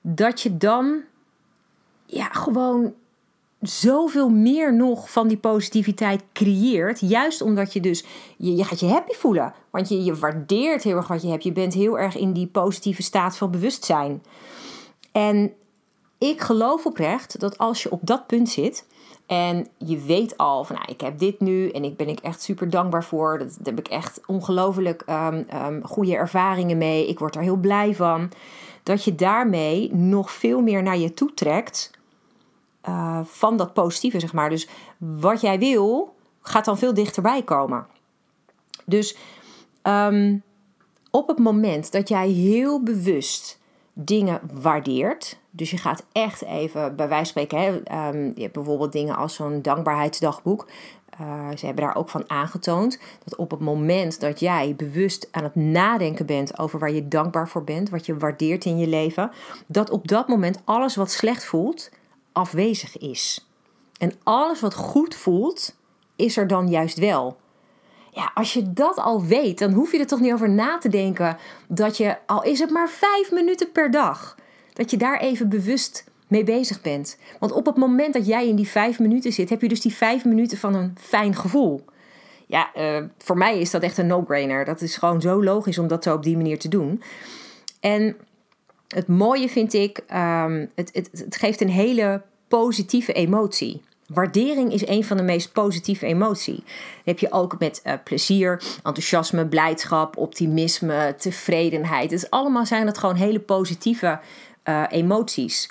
dat 0.00 0.40
je 0.40 0.56
dan 0.56 1.00
ja, 2.06 2.24
gewoon 2.24 2.94
zoveel 3.60 4.28
meer 4.28 4.74
nog 4.74 5.10
van 5.10 5.28
die 5.28 5.36
positiviteit 5.36 6.22
creëert. 6.32 7.00
Juist 7.00 7.40
omdat 7.40 7.72
je 7.72 7.80
dus, 7.80 8.04
je, 8.36 8.56
je 8.56 8.64
gaat 8.64 8.80
je 8.80 8.86
happy 8.86 9.12
voelen. 9.12 9.54
Want 9.70 9.88
je, 9.88 10.04
je 10.04 10.14
waardeert 10.14 10.82
heel 10.82 10.96
erg 10.96 11.08
wat 11.08 11.22
je 11.22 11.28
hebt. 11.28 11.44
Je 11.44 11.52
bent 11.52 11.74
heel 11.74 11.98
erg 11.98 12.16
in 12.16 12.32
die 12.32 12.46
positieve 12.46 13.02
staat 13.02 13.36
van 13.36 13.50
bewustzijn. 13.50 14.22
En 15.12 15.52
ik 16.18 16.40
geloof 16.40 16.86
oprecht 16.86 17.40
dat 17.40 17.58
als 17.58 17.82
je 17.82 17.90
op 17.90 18.00
dat 18.02 18.26
punt 18.26 18.48
zit, 18.48 18.86
En 19.26 19.66
je 19.78 19.98
weet 19.98 20.36
al 20.36 20.64
van, 20.64 20.76
nou, 20.76 20.88
ik 20.90 21.00
heb 21.00 21.18
dit 21.18 21.40
nu 21.40 21.70
en 21.70 21.84
ik 21.84 21.96
ben 21.96 22.08
ik 22.08 22.20
echt 22.20 22.42
super 22.42 22.70
dankbaar 22.70 23.04
voor. 23.04 23.38
Dat, 23.38 23.48
daar 23.48 23.74
heb 23.74 23.78
ik 23.78 23.88
echt 23.88 24.20
ongelooflijk 24.26 25.04
um, 25.08 25.84
goede 25.84 26.16
ervaringen 26.16 26.78
mee. 26.78 27.08
Ik 27.08 27.18
word 27.18 27.34
er 27.34 27.42
heel 27.42 27.56
blij 27.56 27.94
van. 27.94 28.30
Dat 28.82 29.04
je 29.04 29.14
daarmee 29.14 29.94
nog 29.94 30.30
veel 30.30 30.60
meer 30.60 30.82
naar 30.82 30.98
je 30.98 31.14
toe 31.14 31.34
trekt 31.34 31.90
uh, 32.88 33.20
van 33.24 33.56
dat 33.56 33.72
positieve, 33.72 34.20
zeg 34.20 34.32
maar. 34.32 34.50
Dus 34.50 34.68
wat 34.98 35.40
jij 35.40 35.58
wil, 35.58 36.14
gaat 36.40 36.64
dan 36.64 36.78
veel 36.78 36.94
dichterbij 36.94 37.42
komen. 37.42 37.86
Dus 38.84 39.16
um, 39.82 40.42
op 41.10 41.28
het 41.28 41.38
moment 41.38 41.92
dat 41.92 42.08
jij 42.08 42.28
heel 42.28 42.82
bewust 42.82 43.58
dingen 43.98 44.40
waardeert. 44.52 45.38
Dus 45.50 45.70
je 45.70 45.76
gaat 45.76 46.04
echt 46.12 46.44
even, 46.44 46.96
bij 46.96 47.08
wijze 47.08 47.32
van 47.32 47.42
spreken, 47.44 47.58
hè, 47.58 48.08
um, 48.08 48.32
je 48.34 48.42
hebt 48.42 48.52
bijvoorbeeld 48.52 48.92
dingen 48.92 49.16
als 49.16 49.34
zo'n 49.34 49.62
dankbaarheidsdagboek. 49.62 50.66
Uh, 51.20 51.48
ze 51.56 51.66
hebben 51.66 51.84
daar 51.84 51.96
ook 51.96 52.08
van 52.08 52.30
aangetoond 52.30 52.98
dat 53.24 53.36
op 53.36 53.50
het 53.50 53.60
moment 53.60 54.20
dat 54.20 54.40
jij 54.40 54.74
bewust 54.76 55.28
aan 55.30 55.42
het 55.42 55.54
nadenken 55.54 56.26
bent 56.26 56.58
over 56.58 56.78
waar 56.78 56.92
je 56.92 57.08
dankbaar 57.08 57.48
voor 57.48 57.64
bent, 57.64 57.90
wat 57.90 58.06
je 58.06 58.16
waardeert 58.16 58.64
in 58.64 58.78
je 58.78 58.86
leven, 58.86 59.30
dat 59.66 59.90
op 59.90 60.08
dat 60.08 60.28
moment 60.28 60.60
alles 60.64 60.96
wat 60.96 61.10
slecht 61.10 61.44
voelt 61.44 61.90
afwezig 62.32 62.98
is. 62.98 63.46
En 63.98 64.12
alles 64.22 64.60
wat 64.60 64.74
goed 64.74 65.14
voelt, 65.14 65.76
is 66.16 66.36
er 66.36 66.46
dan 66.46 66.68
juist 66.68 66.98
wel. 66.98 67.36
Ja, 68.16 68.30
als 68.34 68.52
je 68.52 68.72
dat 68.72 68.96
al 68.98 69.24
weet, 69.24 69.58
dan 69.58 69.72
hoef 69.72 69.92
je 69.92 69.98
er 69.98 70.06
toch 70.06 70.20
niet 70.20 70.32
over 70.32 70.50
na 70.50 70.78
te 70.78 70.88
denken 70.88 71.36
dat 71.68 71.96
je, 71.96 72.16
al 72.26 72.42
is 72.42 72.58
het 72.58 72.70
maar 72.70 72.88
vijf 72.88 73.32
minuten 73.32 73.72
per 73.72 73.90
dag, 73.90 74.36
dat 74.72 74.90
je 74.90 74.96
daar 74.96 75.20
even 75.20 75.48
bewust 75.48 76.04
mee 76.28 76.44
bezig 76.44 76.80
bent. 76.80 77.18
Want 77.38 77.52
op 77.52 77.66
het 77.66 77.76
moment 77.76 78.14
dat 78.14 78.26
jij 78.26 78.48
in 78.48 78.56
die 78.56 78.68
vijf 78.68 78.98
minuten 78.98 79.32
zit, 79.32 79.50
heb 79.50 79.62
je 79.62 79.68
dus 79.68 79.80
die 79.80 79.94
vijf 79.94 80.24
minuten 80.24 80.58
van 80.58 80.74
een 80.74 80.96
fijn 81.00 81.34
gevoel. 81.34 81.84
Ja, 82.46 82.70
uh, 82.76 83.04
voor 83.18 83.36
mij 83.36 83.60
is 83.60 83.70
dat 83.70 83.82
echt 83.82 83.98
een 83.98 84.06
no-brainer. 84.06 84.64
Dat 84.64 84.80
is 84.80 84.96
gewoon 84.96 85.20
zo 85.20 85.42
logisch 85.44 85.78
om 85.78 85.86
dat 85.86 86.02
zo 86.02 86.14
op 86.14 86.22
die 86.22 86.36
manier 86.36 86.58
te 86.58 86.68
doen. 86.68 87.02
En 87.80 88.16
het 88.88 89.08
mooie 89.08 89.48
vind 89.48 89.72
ik, 89.72 89.98
um, 90.14 90.70
het, 90.74 90.90
het, 90.92 91.10
het 91.12 91.36
geeft 91.36 91.60
een 91.60 91.70
hele 91.70 92.22
positieve 92.48 93.12
emotie. 93.12 93.82
Waardering 94.08 94.72
is 94.72 94.86
een 94.86 95.04
van 95.04 95.16
de 95.16 95.22
meest 95.22 95.52
positieve 95.52 96.06
emoties. 96.06 96.60
heb 97.04 97.18
je 97.18 97.32
ook 97.32 97.58
met 97.58 97.80
uh, 97.84 97.92
plezier, 98.04 98.62
enthousiasme, 98.76 99.46
blijdschap, 99.46 100.16
optimisme, 100.16 101.14
tevredenheid. 101.18 102.12
Is 102.12 102.30
allemaal 102.30 102.66
zijn 102.66 102.86
het 102.86 102.98
gewoon 102.98 103.14
hele 103.14 103.40
positieve 103.40 104.20
uh, 104.64 104.84
emoties. 104.88 105.70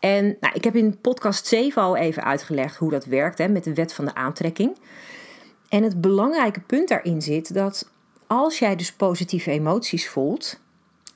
En 0.00 0.36
nou, 0.40 0.54
ik 0.54 0.64
heb 0.64 0.76
in 0.76 1.00
podcast 1.00 1.46
7 1.46 1.82
al 1.82 1.96
even 1.96 2.24
uitgelegd 2.24 2.76
hoe 2.76 2.90
dat 2.90 3.04
werkt 3.04 3.38
hè, 3.38 3.48
met 3.48 3.64
de 3.64 3.74
wet 3.74 3.92
van 3.92 4.04
de 4.04 4.14
aantrekking. 4.14 4.76
En 5.68 5.82
het 5.82 6.00
belangrijke 6.00 6.60
punt 6.60 6.88
daarin 6.88 7.22
zit 7.22 7.54
dat 7.54 7.90
als 8.26 8.58
jij 8.58 8.76
dus 8.76 8.92
positieve 8.92 9.50
emoties 9.50 10.08
voelt, 10.08 10.60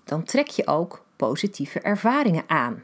dan 0.05 0.25
trek 0.25 0.49
je 0.49 0.67
ook 0.67 1.05
positieve 1.17 1.81
ervaringen 1.81 2.45
aan. 2.47 2.83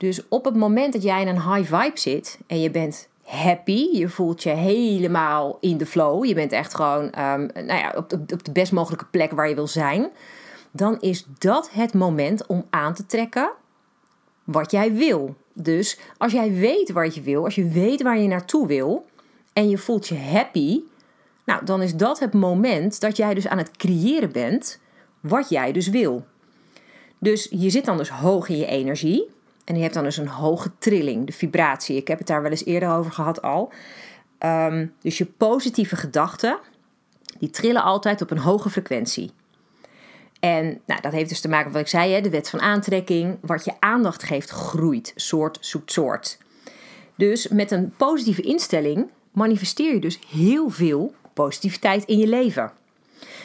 Dus 0.00 0.28
op 0.28 0.44
het 0.44 0.56
moment 0.56 0.92
dat 0.92 1.02
jij 1.02 1.20
in 1.20 1.28
een 1.28 1.54
high 1.54 1.74
vibe 1.74 1.98
zit 1.98 2.38
en 2.46 2.60
je 2.60 2.70
bent 2.70 3.08
happy, 3.22 3.88
je 3.92 4.08
voelt 4.08 4.42
je 4.42 4.50
helemaal 4.50 5.58
in 5.60 5.76
de 5.76 5.86
flow, 5.86 6.24
je 6.24 6.34
bent 6.34 6.52
echt 6.52 6.74
gewoon 6.74 7.04
um, 7.04 7.50
nou 7.54 7.66
ja, 7.66 7.92
op, 7.96 8.08
de, 8.08 8.34
op 8.34 8.44
de 8.44 8.52
best 8.52 8.72
mogelijke 8.72 9.04
plek 9.04 9.30
waar 9.30 9.48
je 9.48 9.54
wil 9.54 9.66
zijn, 9.66 10.10
dan 10.70 11.00
is 11.00 11.26
dat 11.38 11.70
het 11.72 11.94
moment 11.94 12.46
om 12.46 12.66
aan 12.70 12.94
te 12.94 13.06
trekken 13.06 13.50
wat 14.44 14.70
jij 14.70 14.92
wil. 14.92 15.34
Dus 15.52 15.98
als 16.18 16.32
jij 16.32 16.52
weet 16.52 16.92
wat 16.92 17.14
je 17.14 17.20
wil, 17.20 17.44
als 17.44 17.54
je 17.54 17.68
weet 17.68 18.02
waar 18.02 18.18
je 18.18 18.28
naartoe 18.28 18.66
wil 18.66 19.06
en 19.52 19.68
je 19.68 19.78
voelt 19.78 20.08
je 20.08 20.18
happy, 20.18 20.80
nou, 21.44 21.64
dan 21.64 21.82
is 21.82 21.94
dat 21.94 22.18
het 22.18 22.32
moment 22.32 23.00
dat 23.00 23.16
jij 23.16 23.34
dus 23.34 23.48
aan 23.48 23.58
het 23.58 23.76
creëren 23.76 24.32
bent 24.32 24.80
wat 25.20 25.48
jij 25.48 25.72
dus 25.72 25.88
wil. 25.88 26.24
Dus 27.18 27.48
je 27.50 27.70
zit 27.70 27.84
dan 27.84 27.96
dus 27.96 28.10
hoog 28.10 28.48
in 28.48 28.56
je 28.56 28.66
energie. 28.66 29.38
En 29.64 29.76
je 29.76 29.82
hebt 29.82 29.94
dan 29.94 30.04
dus 30.04 30.16
een 30.16 30.28
hoge 30.28 30.70
trilling, 30.78 31.26
de 31.26 31.32
vibratie. 31.32 31.96
Ik 31.96 32.08
heb 32.08 32.18
het 32.18 32.26
daar 32.26 32.42
wel 32.42 32.50
eens 32.50 32.64
eerder 32.64 32.90
over 32.90 33.12
gehad 33.12 33.42
al. 33.42 33.72
Um, 34.44 34.94
dus 35.00 35.18
je 35.18 35.26
positieve 35.26 35.96
gedachten, 35.96 36.58
die 37.38 37.50
trillen 37.50 37.82
altijd 37.82 38.22
op 38.22 38.30
een 38.30 38.38
hoge 38.38 38.70
frequentie. 38.70 39.30
En 40.40 40.80
nou, 40.86 41.00
dat 41.00 41.12
heeft 41.12 41.28
dus 41.28 41.40
te 41.40 41.48
maken 41.48 41.64
met 41.64 41.74
wat 41.74 41.82
ik 41.82 41.88
zei, 41.88 42.12
hè, 42.12 42.20
de 42.20 42.30
wet 42.30 42.50
van 42.50 42.60
aantrekking. 42.60 43.38
Wat 43.40 43.64
je 43.64 43.72
aandacht 43.78 44.22
geeft, 44.22 44.50
groeit. 44.50 45.12
Soort 45.16 45.58
zoekt 45.60 45.92
soort. 45.92 46.38
Dus 47.16 47.48
met 47.48 47.70
een 47.70 47.94
positieve 47.96 48.42
instelling 48.42 49.08
manifesteer 49.32 49.94
je 49.94 50.00
dus 50.00 50.18
heel 50.28 50.70
veel 50.70 51.14
positiviteit 51.34 52.04
in 52.04 52.18
je 52.18 52.26
leven. 52.26 52.72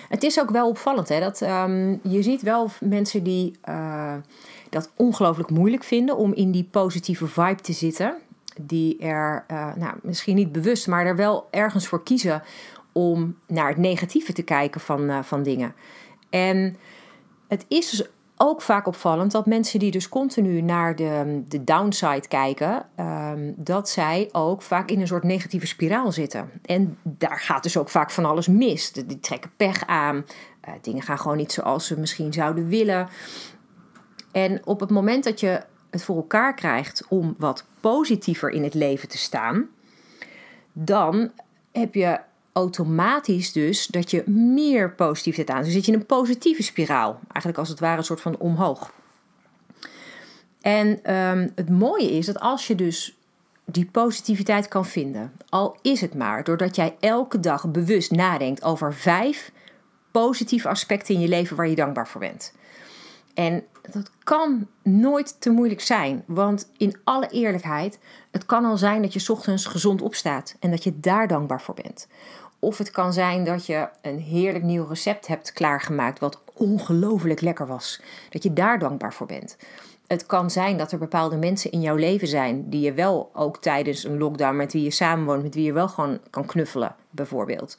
Het 0.09 0.23
is 0.23 0.39
ook 0.39 0.49
wel 0.49 0.67
opvallend, 0.67 1.09
hè, 1.09 1.19
dat 1.19 1.41
um, 1.41 1.99
je 2.03 2.21
ziet 2.21 2.41
wel 2.41 2.69
mensen 2.79 3.23
die 3.23 3.53
uh, 3.69 4.13
dat 4.75 4.91
ongelooflijk 4.95 5.49
moeilijk 5.49 5.83
vinden 5.83 6.17
om 6.17 6.33
in 6.33 6.51
die 6.51 6.67
positieve 6.71 7.27
vibe 7.27 7.61
te 7.61 7.73
zitten. 7.73 8.15
Die 8.61 8.97
er 8.97 9.45
uh, 9.51 9.75
nou, 9.75 9.93
misschien 10.01 10.35
niet 10.35 10.51
bewust, 10.51 10.87
maar 10.87 11.05
er 11.05 11.15
wel 11.15 11.47
ergens 11.51 11.87
voor 11.87 12.03
kiezen 12.03 12.43
om 12.91 13.37
naar 13.47 13.67
het 13.67 13.77
negatieve 13.77 14.33
te 14.33 14.43
kijken 14.43 14.81
van, 14.81 15.09
uh, 15.09 15.23
van 15.23 15.43
dingen. 15.43 15.73
En 16.29 16.77
het 17.47 17.65
is 17.67 17.89
dus 17.89 18.07
ook 18.37 18.61
vaak 18.61 18.87
opvallend 18.87 19.31
dat 19.31 19.45
mensen 19.45 19.79
die 19.79 19.91
dus 19.91 20.09
continu 20.09 20.61
naar 20.61 20.95
de, 20.95 21.41
de 21.47 21.63
downside 21.63 22.27
kijken, 22.27 22.85
um, 22.99 23.53
dat 23.57 23.89
zij 23.89 24.29
ook 24.31 24.61
vaak 24.61 24.89
in 24.89 25.01
een 25.01 25.07
soort 25.07 25.23
negatieve 25.23 25.67
spiraal 25.67 26.11
zitten. 26.11 26.49
En 26.65 26.97
daar 27.03 27.39
gaat 27.39 27.63
dus 27.63 27.77
ook 27.77 27.89
vaak 27.89 28.11
van 28.11 28.25
alles 28.25 28.47
mis. 28.47 28.91
Die 28.91 29.19
trekken 29.19 29.51
pech 29.57 29.85
aan, 29.85 30.15
uh, 30.15 30.73
dingen 30.81 31.01
gaan 31.01 31.19
gewoon 31.19 31.37
niet 31.37 31.51
zoals 31.51 31.87
ze 31.87 31.99
misschien 31.99 32.33
zouden 32.33 32.67
willen. 32.67 33.07
En 34.35 34.61
op 34.65 34.79
het 34.79 34.89
moment 34.89 35.23
dat 35.23 35.39
je 35.39 35.61
het 35.89 36.03
voor 36.03 36.15
elkaar 36.15 36.53
krijgt 36.53 37.05
om 37.09 37.35
wat 37.37 37.65
positiever 37.79 38.49
in 38.49 38.63
het 38.63 38.73
leven 38.73 39.09
te 39.09 39.17
staan, 39.17 39.69
dan 40.73 41.31
heb 41.71 41.93
je 41.93 42.19
automatisch 42.53 43.51
dus 43.51 43.87
dat 43.87 44.11
je 44.11 44.29
meer 44.29 44.91
positiviteit 44.91 45.57
aan. 45.57 45.63
Dus 45.63 45.73
zit 45.73 45.85
je 45.85 45.91
in 45.91 45.99
een 45.99 46.05
positieve 46.05 46.63
spiraal. 46.63 47.19
Eigenlijk 47.21 47.57
als 47.57 47.69
het 47.69 47.79
ware 47.79 47.97
een 47.97 48.03
soort 48.03 48.21
van 48.21 48.37
omhoog. 48.37 48.91
En 50.61 51.15
um, 51.15 51.51
het 51.55 51.69
mooie 51.69 52.11
is 52.11 52.25
dat 52.25 52.39
als 52.39 52.67
je 52.67 52.75
dus 52.75 53.17
die 53.65 53.89
positiviteit 53.91 54.67
kan 54.67 54.85
vinden, 54.85 55.31
al 55.49 55.77
is 55.81 56.01
het 56.01 56.13
maar 56.13 56.43
doordat 56.43 56.75
jij 56.75 56.95
elke 56.99 57.39
dag 57.39 57.71
bewust 57.71 58.11
nadenkt 58.11 58.63
over 58.63 58.93
vijf 58.93 59.51
positieve 60.11 60.67
aspecten 60.67 61.15
in 61.15 61.21
je 61.21 61.27
leven 61.27 61.55
waar 61.55 61.67
je 61.67 61.75
dankbaar 61.75 62.07
voor 62.07 62.21
bent. 62.21 62.53
En 63.33 63.63
dat 63.91 64.11
kan 64.23 64.67
nooit 64.83 65.41
te 65.41 65.49
moeilijk 65.49 65.81
zijn. 65.81 66.23
Want 66.27 66.69
in 66.77 66.97
alle 67.03 67.27
eerlijkheid, 67.27 67.99
het 68.31 68.45
kan 68.45 68.65
al 68.65 68.77
zijn 68.77 69.01
dat 69.01 69.13
je 69.13 69.31
ochtends 69.31 69.65
gezond 69.65 70.01
opstaat 70.01 70.55
en 70.59 70.71
dat 70.71 70.83
je 70.83 70.99
daar 70.99 71.27
dankbaar 71.27 71.61
voor 71.61 71.75
bent. 71.75 72.07
Of 72.59 72.77
het 72.77 72.91
kan 72.91 73.13
zijn 73.13 73.43
dat 73.43 73.65
je 73.65 73.87
een 74.01 74.19
heerlijk 74.19 74.63
nieuw 74.63 74.87
recept 74.87 75.27
hebt 75.27 75.53
klaargemaakt 75.53 76.19
wat 76.19 76.41
ongelooflijk 76.53 77.41
lekker 77.41 77.67
was. 77.67 78.01
Dat 78.29 78.43
je 78.43 78.53
daar 78.53 78.79
dankbaar 78.79 79.13
voor 79.13 79.27
bent. 79.27 79.57
Het 80.07 80.25
kan 80.25 80.51
zijn 80.51 80.77
dat 80.77 80.91
er 80.91 80.97
bepaalde 80.97 81.37
mensen 81.37 81.71
in 81.71 81.81
jouw 81.81 81.95
leven 81.95 82.27
zijn 82.27 82.69
die 82.69 82.81
je 82.81 82.93
wel 82.93 83.29
ook 83.33 83.57
tijdens 83.61 84.03
een 84.03 84.17
lockdown 84.17 84.55
met 84.55 84.73
wie 84.73 84.83
je 84.83 84.91
samenwoont, 84.91 85.43
met 85.43 85.55
wie 85.55 85.63
je 85.63 85.73
wel 85.73 85.87
gewoon 85.87 86.19
kan 86.29 86.45
knuffelen, 86.45 86.95
bijvoorbeeld. 87.09 87.77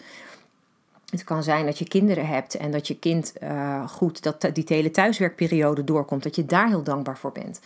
Het 1.17 1.25
kan 1.25 1.43
zijn 1.43 1.67
dat 1.67 1.79
je 1.79 1.89
kinderen 1.89 2.27
hebt 2.27 2.55
en 2.55 2.71
dat 2.71 2.89
je 2.89 2.99
kind 2.99 3.33
uh, 3.43 3.89
goed 3.89 4.23
dat 4.23 4.41
die 4.53 4.65
hele 4.67 4.91
thuiswerkperiode 4.91 5.85
doorkomt, 5.85 6.23
dat 6.23 6.37
je 6.37 6.47
daar 6.47 6.69
heel 6.69 6.83
dankbaar 6.83 7.19
voor 7.19 7.33
bent. 7.33 7.61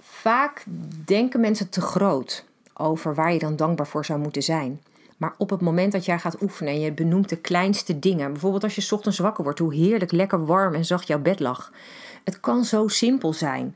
Vaak 0.00 0.64
denken 1.04 1.40
mensen 1.40 1.68
te 1.68 1.80
groot 1.80 2.44
over 2.74 3.14
waar 3.14 3.32
je 3.32 3.38
dan 3.38 3.56
dankbaar 3.56 3.86
voor 3.86 4.04
zou 4.04 4.18
moeten 4.18 4.42
zijn. 4.42 4.80
Maar 5.16 5.34
op 5.38 5.50
het 5.50 5.60
moment 5.60 5.92
dat 5.92 6.04
jij 6.04 6.18
gaat 6.18 6.42
oefenen 6.42 6.72
en 6.72 6.80
je 6.80 6.92
benoemt 6.92 7.28
de 7.28 7.36
kleinste 7.36 7.98
dingen, 7.98 8.32
bijvoorbeeld 8.32 8.64
als 8.64 8.74
je 8.74 8.94
ochtends 8.94 9.18
wakker 9.18 9.44
wordt, 9.44 9.58
hoe 9.58 9.74
heerlijk 9.74 10.12
lekker 10.12 10.46
warm 10.46 10.74
en 10.74 10.84
zacht 10.84 11.06
jouw 11.06 11.18
bed 11.18 11.40
lag. 11.40 11.72
Het 12.24 12.40
kan 12.40 12.64
zo 12.64 12.88
simpel 12.88 13.32
zijn. 13.32 13.74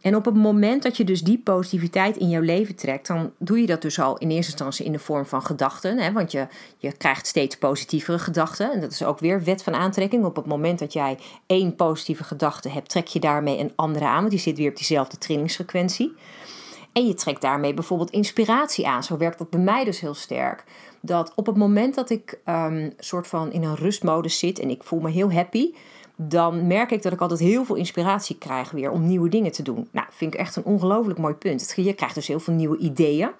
En 0.00 0.16
op 0.16 0.24
het 0.24 0.34
moment 0.34 0.82
dat 0.82 0.96
je 0.96 1.04
dus 1.04 1.22
die 1.22 1.38
positiviteit 1.38 2.16
in 2.16 2.28
jouw 2.28 2.40
leven 2.40 2.74
trekt, 2.74 3.06
dan 3.06 3.32
doe 3.38 3.60
je 3.60 3.66
dat 3.66 3.82
dus 3.82 4.00
al 4.00 4.18
in 4.18 4.30
eerste 4.30 4.50
instantie 4.50 4.84
in 4.84 4.92
de 4.92 4.98
vorm 4.98 5.26
van 5.26 5.42
gedachten. 5.42 5.98
Hè? 5.98 6.12
Want 6.12 6.32
je, 6.32 6.46
je 6.78 6.92
krijgt 6.92 7.26
steeds 7.26 7.56
positievere 7.56 8.18
gedachten. 8.18 8.72
En 8.72 8.80
dat 8.80 8.92
is 8.92 9.04
ook 9.04 9.18
weer 9.18 9.44
wet 9.44 9.62
van 9.62 9.74
aantrekking. 9.74 10.24
Op 10.24 10.36
het 10.36 10.46
moment 10.46 10.78
dat 10.78 10.92
jij 10.92 11.18
één 11.46 11.74
positieve 11.74 12.24
gedachte 12.24 12.68
hebt, 12.68 12.88
trek 12.88 13.06
je 13.06 13.20
daarmee 13.20 13.58
een 13.58 13.72
andere 13.76 14.04
aan. 14.04 14.18
Want 14.18 14.30
die 14.30 14.40
zit 14.40 14.56
weer 14.56 14.70
op 14.70 14.76
diezelfde 14.76 15.18
trainingsfrequentie. 15.18 16.14
En 16.92 17.06
je 17.06 17.14
trekt 17.14 17.40
daarmee 17.40 17.74
bijvoorbeeld 17.74 18.10
inspiratie 18.10 18.86
aan. 18.86 19.04
Zo 19.04 19.16
werkt 19.16 19.38
dat 19.38 19.50
bij 19.50 19.60
mij 19.60 19.84
dus 19.84 20.00
heel 20.00 20.14
sterk. 20.14 20.64
Dat 21.00 21.32
op 21.34 21.46
het 21.46 21.56
moment 21.56 21.94
dat 21.94 22.10
ik 22.10 22.38
um, 22.46 22.92
soort 22.98 23.26
van 23.26 23.52
in 23.52 23.62
een 23.62 23.76
rustmodus 23.76 24.38
zit 24.38 24.58
en 24.58 24.70
ik 24.70 24.82
voel 24.82 25.00
me 25.00 25.10
heel 25.10 25.32
happy, 25.32 25.72
dan 26.22 26.66
merk 26.66 26.90
ik 26.90 27.02
dat 27.02 27.12
ik 27.12 27.20
altijd 27.20 27.40
heel 27.40 27.64
veel 27.64 27.74
inspiratie 27.74 28.38
krijg 28.38 28.70
weer 28.70 28.90
om 28.90 29.06
nieuwe 29.06 29.28
dingen 29.28 29.52
te 29.52 29.62
doen. 29.62 29.88
Nou, 29.90 30.06
vind 30.10 30.34
ik 30.34 30.40
echt 30.40 30.56
een 30.56 30.64
ongelooflijk 30.64 31.18
mooi 31.18 31.34
punt. 31.34 31.72
Je 31.76 31.92
krijgt 31.92 32.14
dus 32.14 32.26
heel 32.26 32.40
veel 32.40 32.54
nieuwe 32.54 32.76
ideeën. 32.76 33.30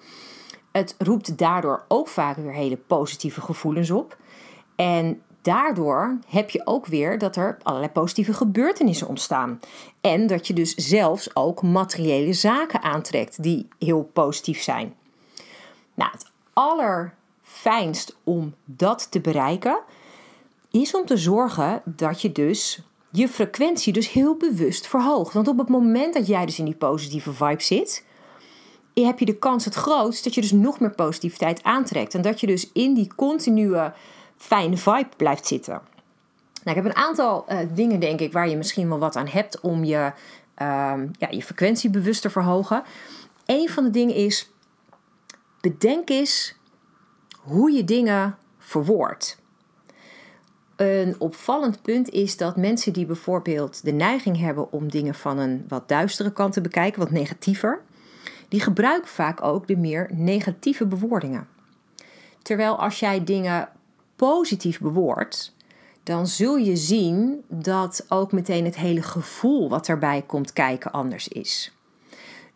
Het 0.72 0.94
roept 0.98 1.38
daardoor 1.38 1.84
ook 1.88 2.08
vaak 2.08 2.36
weer 2.36 2.52
hele 2.52 2.76
positieve 2.76 3.40
gevoelens 3.40 3.90
op. 3.90 4.16
En 4.76 5.22
daardoor 5.42 6.18
heb 6.26 6.50
je 6.50 6.66
ook 6.66 6.86
weer 6.86 7.18
dat 7.18 7.36
er 7.36 7.58
allerlei 7.62 7.92
positieve 7.92 8.32
gebeurtenissen 8.32 9.08
ontstaan. 9.08 9.60
En 10.00 10.26
dat 10.26 10.46
je 10.46 10.52
dus 10.52 10.74
zelfs 10.74 11.36
ook 11.36 11.62
materiële 11.62 12.32
zaken 12.32 12.82
aantrekt 12.82 13.42
die 13.42 13.68
heel 13.78 14.10
positief 14.12 14.62
zijn. 14.62 14.94
Nou, 15.94 16.10
het 16.10 16.30
allerfijnst 16.52 18.16
om 18.24 18.54
dat 18.64 19.10
te 19.10 19.20
bereiken 19.20 19.80
is 20.70 20.94
om 20.94 21.06
te 21.06 21.16
zorgen 21.16 21.82
dat 21.84 22.22
je 22.22 22.32
dus 22.32 22.82
je 23.10 23.28
frequentie 23.28 23.92
dus 23.92 24.10
heel 24.10 24.36
bewust 24.36 24.86
verhoogt. 24.86 25.32
Want 25.32 25.48
op 25.48 25.58
het 25.58 25.68
moment 25.68 26.14
dat 26.14 26.26
jij 26.26 26.46
dus 26.46 26.58
in 26.58 26.64
die 26.64 26.74
positieve 26.74 27.32
vibe 27.32 27.62
zit, 27.62 28.04
heb 28.94 29.18
je 29.18 29.24
de 29.24 29.38
kans 29.38 29.64
het 29.64 29.74
grootst 29.74 30.24
dat 30.24 30.34
je 30.34 30.40
dus 30.40 30.52
nog 30.52 30.80
meer 30.80 30.94
positiviteit 30.94 31.62
aantrekt. 31.62 32.14
En 32.14 32.22
dat 32.22 32.40
je 32.40 32.46
dus 32.46 32.72
in 32.72 32.94
die 32.94 33.14
continue 33.14 33.92
fijne 34.36 34.76
vibe 34.76 35.08
blijft 35.16 35.46
zitten. 35.46 35.80
Nou, 36.64 36.76
ik 36.78 36.84
heb 36.84 36.84
een 36.84 37.02
aantal 37.02 37.44
uh, 37.48 37.58
dingen, 37.74 38.00
denk 38.00 38.20
ik, 38.20 38.32
waar 38.32 38.48
je 38.48 38.56
misschien 38.56 38.88
wel 38.88 38.98
wat 38.98 39.16
aan 39.16 39.28
hebt 39.28 39.60
om 39.60 39.84
je, 39.84 40.12
uh, 40.62 40.94
ja, 41.18 41.28
je 41.30 41.42
frequentie 41.42 41.90
bewust 41.90 42.22
te 42.22 42.30
verhogen. 42.30 42.82
Een 43.46 43.68
van 43.68 43.84
de 43.84 43.90
dingen 43.90 44.14
is, 44.14 44.50
bedenk 45.60 46.08
eens 46.08 46.54
hoe 47.40 47.70
je 47.70 47.84
dingen 47.84 48.38
verwoordt. 48.58 49.39
Een 50.80 51.14
opvallend 51.18 51.82
punt 51.82 52.10
is 52.10 52.36
dat 52.36 52.56
mensen 52.56 52.92
die 52.92 53.06
bijvoorbeeld 53.06 53.84
de 53.84 53.92
neiging 53.92 54.38
hebben 54.38 54.72
om 54.72 54.90
dingen 54.90 55.14
van 55.14 55.38
een 55.38 55.64
wat 55.68 55.88
duistere 55.88 56.32
kant 56.32 56.52
te 56.52 56.60
bekijken, 56.60 57.00
wat 57.00 57.10
negatiever, 57.10 57.82
die 58.48 58.60
gebruiken 58.60 59.10
vaak 59.10 59.42
ook 59.42 59.66
de 59.66 59.76
meer 59.76 60.10
negatieve 60.12 60.86
bewoordingen. 60.86 61.48
Terwijl 62.42 62.78
als 62.78 63.00
jij 63.00 63.24
dingen 63.24 63.68
positief 64.16 64.80
bewoordt, 64.80 65.54
dan 66.02 66.26
zul 66.26 66.56
je 66.56 66.76
zien 66.76 67.44
dat 67.48 68.04
ook 68.08 68.32
meteen 68.32 68.64
het 68.64 68.76
hele 68.76 69.02
gevoel 69.02 69.68
wat 69.68 69.88
erbij 69.88 70.22
komt 70.26 70.52
kijken 70.52 70.92
anders 70.92 71.28
is. 71.28 71.72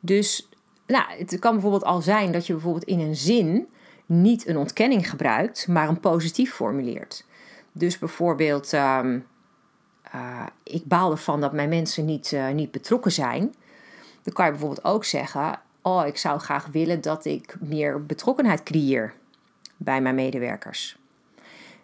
Dus 0.01 0.49
nou, 0.87 1.05
het 1.19 1.39
kan 1.39 1.53
bijvoorbeeld 1.53 1.85
al 1.85 2.03
zijn 2.03 2.33
dat 2.33 2.47
je 2.47 2.53
bijvoorbeeld 2.53 2.85
in 2.85 3.01
een 3.01 3.17
zin 3.17 3.69
niet 4.07 4.47
een 4.47 4.57
ontkenning 4.57 5.11
gebruikt, 5.11 5.69
maar 5.69 5.89
een 5.89 6.01
positief 6.01 6.53
formuleert. 6.55 7.25
Dus 7.77 7.99
bijvoorbeeld, 7.99 8.73
uh, 8.73 9.01
uh, 10.15 10.47
ik 10.63 10.85
baal 10.85 11.11
ervan 11.11 11.41
dat 11.41 11.53
mijn 11.53 11.69
mensen 11.69 12.05
niet, 12.05 12.33
uh, 12.33 12.49
niet 12.49 12.71
betrokken 12.71 13.13
zijn. 13.13 13.55
Dan 14.23 14.33
kan 14.33 14.45
je 14.45 14.51
bijvoorbeeld 14.51 14.85
ook 14.85 15.05
zeggen: 15.05 15.61
Oh, 15.83 16.07
ik 16.07 16.17
zou 16.17 16.41
graag 16.41 16.67
willen 16.67 17.01
dat 17.01 17.25
ik 17.25 17.57
meer 17.61 18.07
betrokkenheid 18.07 18.63
creëer 18.63 19.15
bij 19.77 20.01
mijn 20.01 20.15
medewerkers. 20.15 20.97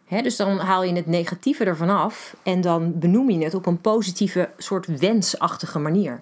dus 0.08 0.36
dan 0.36 0.58
haal 0.58 0.82
je 0.82 0.94
het 0.94 1.06
negatieve 1.06 1.64
ervan 1.64 1.90
af 1.90 2.36
en 2.42 2.60
dan 2.60 2.98
benoem 2.98 3.30
je 3.30 3.44
het 3.44 3.54
op 3.54 3.66
een 3.66 3.80
positieve, 3.80 4.50
soort 4.56 4.86
wensachtige 4.86 5.78
manier. 5.78 6.20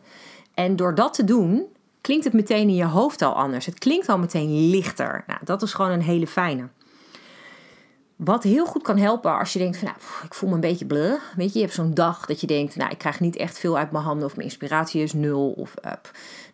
En 0.54 0.76
door 0.76 0.94
dat 0.94 1.14
te 1.14 1.25
doen, 1.25 1.66
klinkt 2.00 2.25
het 2.25 2.32
meteen 2.32 2.68
in 2.68 2.75
je 2.75 2.84
hoofd 2.84 3.22
al 3.22 3.34
anders. 3.34 3.66
Het 3.66 3.78
klinkt 3.78 4.08
al 4.08 4.18
meteen 4.18 4.70
lichter. 4.70 5.25
Nou, 5.26 5.40
dat 5.44 5.62
is 5.62 5.72
gewoon 5.72 5.90
een 5.90 6.02
hele 6.02 6.26
fijne. 6.26 6.68
Wat 8.18 8.42
heel 8.42 8.66
goed 8.66 8.82
kan 8.82 8.98
helpen 8.98 9.38
als 9.38 9.52
je 9.52 9.58
denkt 9.58 9.76
van 9.76 9.88
nou, 9.88 9.98
ik 10.25 10.34
voel 10.34 10.48
me 10.48 10.54
een 10.54 10.60
beetje 10.60 10.87
bleh. 10.87 11.12
Weet 11.37 11.52
je, 11.52 11.58
je 11.58 11.64
hebt 11.64 11.76
zo'n 11.76 11.94
dag 11.94 12.26
dat 12.26 12.40
je 12.40 12.46
denkt, 12.46 12.76
nou, 12.76 12.90
ik 12.90 12.98
krijg 12.98 13.20
niet 13.20 13.37
echt 13.37 13.58
veel 13.58 13.78
uit 13.78 13.90
mijn 13.90 14.04
handen 14.04 14.26
of 14.26 14.37
mijn 14.37 14.48
inspiratie 14.48 15.02
is 15.02 15.12
nul. 15.12 15.50
Of 15.50 15.75
uh, 15.84 15.92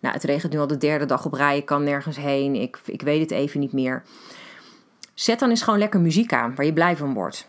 nou, 0.00 0.14
het 0.14 0.24
regent 0.24 0.52
nu 0.52 0.58
al 0.58 0.66
de 0.66 0.76
derde 0.76 1.06
dag 1.06 1.24
op 1.24 1.32
rij, 1.32 1.56
ik 1.56 1.66
kan 1.66 1.84
nergens 1.84 2.16
heen, 2.16 2.54
ik, 2.54 2.78
ik 2.84 3.02
weet 3.02 3.20
het 3.20 3.30
even 3.30 3.60
niet 3.60 3.72
meer. 3.72 4.02
Zet 5.14 5.38
dan 5.38 5.50
eens 5.50 5.62
gewoon 5.62 5.78
lekker 5.78 6.00
muziek 6.00 6.32
aan 6.32 6.54
waar 6.54 6.66
je 6.66 6.72
blij 6.72 6.96
van 6.96 7.14
wordt. 7.14 7.46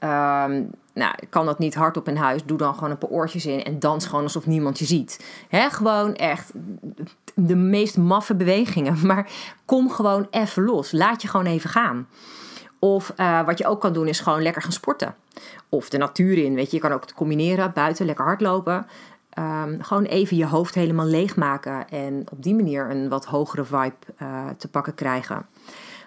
Um, 0.00 0.70
nou, 0.94 1.14
kan 1.28 1.46
dat 1.46 1.58
niet 1.58 1.74
hardop 1.74 2.08
in 2.08 2.16
huis, 2.16 2.44
doe 2.44 2.58
dan 2.58 2.74
gewoon 2.74 2.90
een 2.90 2.98
paar 2.98 3.10
oortjes 3.10 3.46
in 3.46 3.64
en 3.64 3.78
dans 3.78 4.06
gewoon 4.06 4.24
alsof 4.24 4.46
niemand 4.46 4.78
je 4.78 4.84
ziet. 4.84 5.24
Gewoon 5.50 6.14
echt 6.14 6.52
de 7.34 7.56
meest 7.56 7.96
maffe 7.96 8.34
bewegingen, 8.34 8.98
maar 9.06 9.30
kom 9.64 9.90
gewoon 9.90 10.26
even 10.30 10.64
los. 10.64 10.92
Laat 10.92 11.22
je 11.22 11.28
gewoon 11.28 11.46
even 11.46 11.70
gaan. 11.70 12.06
Of 12.78 13.12
uh, 13.16 13.44
wat 13.44 13.58
je 13.58 13.66
ook 13.66 13.80
kan 13.80 13.92
doen 13.92 14.06
is 14.06 14.20
gewoon 14.20 14.42
lekker 14.42 14.62
gaan 14.62 14.72
sporten. 14.72 15.14
Of 15.68 15.88
de 15.88 15.98
natuur 15.98 16.38
in, 16.38 16.54
weet 16.54 16.70
je. 16.70 16.76
Je 16.76 16.82
kan 16.82 16.92
ook 16.92 17.14
combineren, 17.14 17.72
buiten 17.74 18.06
lekker 18.06 18.24
hardlopen. 18.24 18.86
Um, 19.38 19.82
gewoon 19.82 20.04
even 20.04 20.36
je 20.36 20.46
hoofd 20.46 20.74
helemaal 20.74 21.06
leegmaken 21.06 21.88
en 21.88 22.24
op 22.30 22.42
die 22.42 22.54
manier 22.54 22.90
een 22.90 23.08
wat 23.08 23.24
hogere 23.24 23.64
vibe 23.64 23.94
uh, 24.22 24.48
te 24.58 24.68
pakken 24.68 24.94
krijgen. 24.94 25.46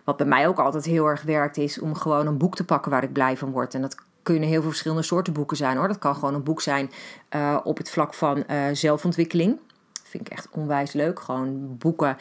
Wat 0.03 0.17
bij 0.17 0.25
mij 0.25 0.47
ook 0.47 0.59
altijd 0.59 0.85
heel 0.85 1.05
erg 1.05 1.21
werkt 1.21 1.57
is 1.57 1.79
om 1.79 1.95
gewoon 1.95 2.27
een 2.27 2.37
boek 2.37 2.55
te 2.55 2.65
pakken 2.65 2.91
waar 2.91 3.03
ik 3.03 3.13
blij 3.13 3.37
van 3.37 3.51
word. 3.51 3.73
En 3.73 3.81
dat 3.81 3.95
kunnen 4.23 4.49
heel 4.49 4.59
veel 4.61 4.69
verschillende 4.69 5.03
soorten 5.03 5.33
boeken 5.33 5.57
zijn 5.57 5.77
hoor. 5.77 5.87
Dat 5.87 5.99
kan 5.99 6.15
gewoon 6.15 6.33
een 6.33 6.43
boek 6.43 6.61
zijn 6.61 6.91
uh, 7.35 7.57
op 7.63 7.77
het 7.77 7.89
vlak 7.89 8.13
van 8.13 8.43
zelfontwikkeling 8.73 9.59
vind 10.03 10.27
ik 10.27 10.33
echt 10.33 10.47
onwijs 10.51 10.93
leuk. 10.93 11.19
Gewoon 11.19 11.77
boeken 11.77 12.17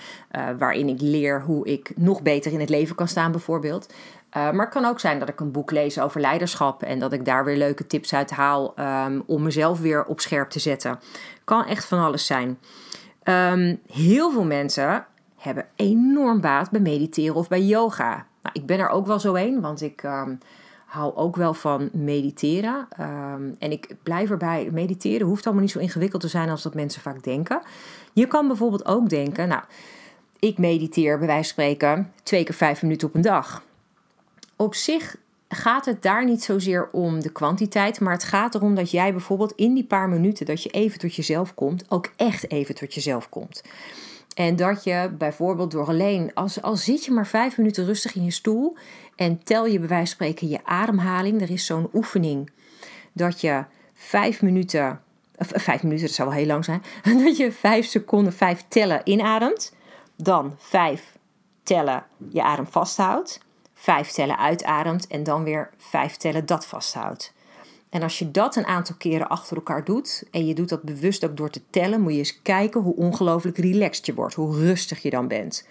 waarin 0.59 0.89
ik 0.89 1.01
leer 1.01 1.43
hoe 1.43 1.67
ik 1.67 1.93
nog 1.97 2.23
beter 2.23 2.53
in 2.53 2.61
het 2.61 2.69
leven 2.69 2.97
kan 2.97 3.09
staan, 3.09 3.31
bijvoorbeeld. 3.31 3.93
Uh, 4.37 4.51
maar 4.51 4.65
het 4.65 4.75
kan 4.75 4.85
ook 4.85 5.01
zijn 5.01 5.19
dat 5.19 5.29
ik 5.29 5.41
een 5.41 5.53
boek 5.53 5.71
lees 5.71 6.01
over 6.01 6.21
leiderschap 6.21 6.83
en 6.83 6.99
dat 6.99 7.13
ik 7.13 7.25
daar 7.25 7.45
weer 7.45 7.57
leuke 7.57 7.87
tips 7.87 8.15
uit 8.15 8.31
haal 8.31 8.75
um, 8.79 9.23
om 9.27 9.43
mezelf 9.43 9.81
weer 9.81 10.05
op 10.05 10.21
scherp 10.21 10.51
te 10.51 10.59
zetten. 10.59 10.99
Kan 11.45 11.65
echt 11.65 11.85
van 11.85 11.99
alles 11.99 12.27
zijn. 12.27 12.59
Um, 13.25 13.81
heel 13.93 14.31
veel 14.31 14.45
mensen 14.45 15.07
hebben 15.37 15.67
enorm 15.77 16.41
baat 16.41 16.71
bij 16.71 16.81
mediteren 16.81 17.35
of 17.35 17.49
bij 17.49 17.63
yoga. 17.63 18.27
Nou, 18.43 18.61
ik 18.61 18.67
ben 18.67 18.79
er 18.79 18.89
ook 18.89 19.07
wel 19.07 19.21
zo 19.21 19.35
een, 19.35 19.61
want 19.61 19.83
ik 19.83 20.03
um, 20.03 20.39
hou 20.87 21.15
ook 21.15 21.37
wel 21.37 21.55
van 21.55 21.89
mediteren. 21.93 22.89
en 23.59 23.71
ik 23.71 23.95
blijf 24.03 24.31
erbij, 24.31 24.69
mediteren 24.73 25.27
hoeft 25.27 25.45
allemaal 25.45 25.63
niet 25.63 25.73
zo 25.73 25.79
ingewikkeld 25.79 26.23
te 26.23 26.29
zijn 26.29 26.49
als 26.49 26.63
dat 26.63 26.75
mensen 26.75 27.03
vaak 27.03 27.23
denken. 27.23 27.61
Je 28.13 28.27
kan 28.27 28.47
bijvoorbeeld 28.47 28.87
ook 28.87 29.09
denken, 29.09 29.49
nou, 29.49 29.63
ik 30.39 30.59
mediteer 30.59 31.19
bij 31.19 31.27
wijze 31.27 31.43
van 31.43 31.53
spreken 31.53 32.13
twee 32.23 32.45
keer 32.45 32.55
vijf 32.55 32.83
minuten 32.83 33.09
op 33.09 33.15
een 33.15 33.21
dag 33.21 33.63
op 34.59 34.75
zich 34.75 35.17
gaat 35.49 35.85
het 35.85 36.03
daar 36.03 36.25
niet 36.25 36.43
zozeer 36.43 36.89
om 36.93 37.21
de 37.21 37.33
kwantiteit, 37.33 38.01
maar 38.01 38.13
het 38.13 38.25
gaat 38.25 38.55
erom 38.55 38.75
dat 38.75 38.91
jij 38.91 39.13
bijvoorbeeld 39.13 39.53
in 39.57 39.75
die 39.75 39.85
paar 39.85 40.09
minuten 40.09 40.47
dat 40.47 40.63
je 40.63 40.71
even 40.71 40.99
tot 40.99 41.15
jezelf 41.15 41.55
komt, 41.55 41.85
ook 41.89 42.13
echt 42.17 42.51
even 42.51 42.75
tot 42.75 42.95
jezelf 42.95 43.29
komt. 43.29 43.63
En 44.35 44.57
dat 44.57 44.85
je 44.85 45.11
bijvoorbeeld 45.19 45.71
door 45.71 45.87
alleen, 45.87 46.31
als, 46.35 46.63
als 46.63 46.85
zit 46.85 47.05
je 47.05 47.11
maar 47.11 47.27
vijf 47.27 47.57
minuten 47.57 47.85
rustig 47.85 48.15
in 48.15 48.25
je 48.25 48.31
stoel 48.31 48.77
en 49.17 49.43
tel 49.43 49.67
je 49.67 49.79
bij 49.79 49.89
wijze 49.89 50.07
van 50.07 50.15
spreken 50.15 50.49
je 50.49 50.65
ademhaling. 50.65 51.41
Er 51.41 51.51
is 51.51 51.67
zo'n 51.67 51.91
oefening 51.93 52.51
dat 53.13 53.41
je 53.41 53.65
vijf 53.95 54.43
minuten, 54.43 55.01
of 55.37 55.51
vijf 55.55 55.83
minuten, 55.83 56.07
dat 56.07 56.15
zou 56.15 56.29
wel 56.29 56.39
heel 56.39 56.47
lang 56.47 56.65
zijn, 56.65 56.83
dat 57.25 57.37
je 57.37 57.53
vijf 57.53 57.87
seconden, 57.87 58.33
vijf 58.33 58.65
tellen 58.69 59.01
inademt. 59.05 59.75
Dan 60.17 60.55
vijf 60.59 61.17
tellen 61.63 62.05
je 62.31 62.43
adem 62.43 62.67
vasthoudt 62.67 63.47
vijf 63.81 64.11
tellen 64.11 64.39
uitademt 64.39 65.07
en 65.07 65.23
dan 65.23 65.45
weer 65.45 65.71
vijf 65.77 66.17
tellen 66.17 66.47
dat 66.47 66.67
vasthoudt. 66.67 67.33
En 67.91 68.03
als 68.03 68.19
je 68.19 68.31
dat 68.31 68.57
een 68.57 68.67
aantal 68.67 68.95
keren 68.99 69.29
achter 69.29 69.57
elkaar 69.57 69.85
doet 69.85 70.25
en 70.31 70.47
je 70.47 70.55
doet 70.55 70.69
dat 70.69 70.83
bewust 70.83 71.25
ook 71.25 71.37
door 71.37 71.51
te 71.51 71.63
tellen, 71.71 72.01
moet 72.01 72.13
je 72.13 72.19
eens 72.19 72.43
kijken 72.43 72.81
hoe 72.81 72.97
ongelooflijk 72.97 73.59
relaxed 73.59 74.07
je 74.07 74.15
wordt, 74.15 74.35
hoe 74.35 74.59
rustig 74.59 75.03
je 75.03 75.11
dan 75.11 75.29
bent. 75.29 75.69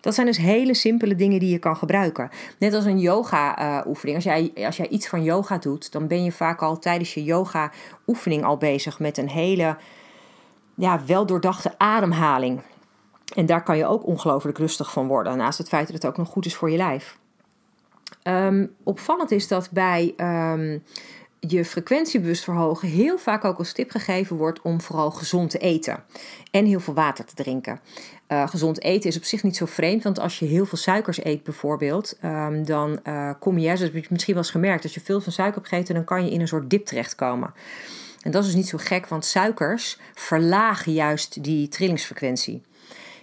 Dat 0.00 0.14
zijn 0.14 0.26
dus 0.26 0.36
hele 0.36 0.74
simpele 0.74 1.14
dingen 1.14 1.40
die 1.40 1.50
je 1.50 1.58
kan 1.58 1.76
gebruiken. 1.76 2.30
Net 2.58 2.74
als 2.74 2.84
een 2.84 2.98
yoga-oefening. 2.98 4.16
als, 4.16 4.24
jij, 4.24 4.52
als 4.66 4.76
jij 4.76 4.88
iets 4.88 5.08
van 5.08 5.22
yoga 5.22 5.58
doet, 5.58 5.92
dan 5.92 6.06
ben 6.06 6.24
je 6.24 6.32
vaak 6.32 6.62
al 6.62 6.78
tijdens 6.78 7.14
je 7.14 7.24
yoga-oefening 7.24 8.44
al 8.44 8.56
bezig 8.56 8.98
met 8.98 9.18
een 9.18 9.28
hele 9.28 9.76
ja, 10.74 11.04
wel 11.06 11.26
doordachte 11.26 11.74
ademhaling. 11.78 12.60
En 13.34 13.46
daar 13.46 13.62
kan 13.62 13.76
je 13.76 13.86
ook 13.86 14.06
ongelooflijk 14.06 14.58
rustig 14.58 14.92
van 14.92 15.06
worden. 15.06 15.36
Naast 15.36 15.58
het 15.58 15.68
feit 15.68 15.86
dat 15.86 15.94
het 15.94 16.06
ook 16.06 16.16
nog 16.16 16.28
goed 16.28 16.46
is 16.46 16.54
voor 16.54 16.70
je 16.70 16.76
lijf. 16.76 17.18
Um, 18.28 18.74
opvallend 18.82 19.30
is 19.30 19.48
dat 19.48 19.70
bij 19.70 20.14
um, 20.16 20.82
je 21.40 21.64
frequentiebewust 21.64 22.44
verhogen 22.44 22.88
heel 22.88 23.18
vaak 23.18 23.44
ook 23.44 23.58
als 23.58 23.72
tip 23.72 23.90
gegeven 23.90 24.36
wordt 24.36 24.62
om 24.62 24.80
vooral 24.80 25.10
gezond 25.10 25.50
te 25.50 25.58
eten 25.58 26.04
en 26.50 26.64
heel 26.64 26.80
veel 26.80 26.94
water 26.94 27.24
te 27.24 27.34
drinken. 27.34 27.80
Uh, 28.28 28.48
gezond 28.48 28.82
eten 28.82 29.10
is 29.10 29.16
op 29.16 29.24
zich 29.24 29.42
niet 29.42 29.56
zo 29.56 29.66
vreemd, 29.66 30.02
want 30.02 30.18
als 30.18 30.38
je 30.38 30.46
heel 30.46 30.66
veel 30.66 30.78
suikers 30.78 31.24
eet 31.24 31.42
bijvoorbeeld, 31.42 32.18
um, 32.24 32.64
dan 32.64 33.00
uh, 33.04 33.30
kom 33.38 33.58
je, 33.58 33.68
heb 33.68 33.94
je 33.94 34.06
misschien 34.08 34.34
wel 34.34 34.42
eens 34.42 34.52
gemerkt, 34.52 34.82
als 34.82 34.94
je 34.94 35.00
veel 35.00 35.20
van 35.20 35.32
suiker 35.32 35.56
hebt 35.56 35.68
gegeten, 35.68 35.94
dan 35.94 36.04
kan 36.04 36.24
je 36.24 36.30
in 36.30 36.40
een 36.40 36.48
soort 36.48 36.70
dip 36.70 36.86
terechtkomen. 36.86 37.54
En 38.22 38.30
dat 38.30 38.42
is 38.42 38.48
dus 38.48 38.56
niet 38.56 38.68
zo 38.68 38.78
gek, 38.80 39.06
want 39.06 39.24
suikers 39.24 39.98
verlagen 40.14 40.92
juist 40.92 41.44
die 41.44 41.68
trillingsfrequentie. 41.68 42.62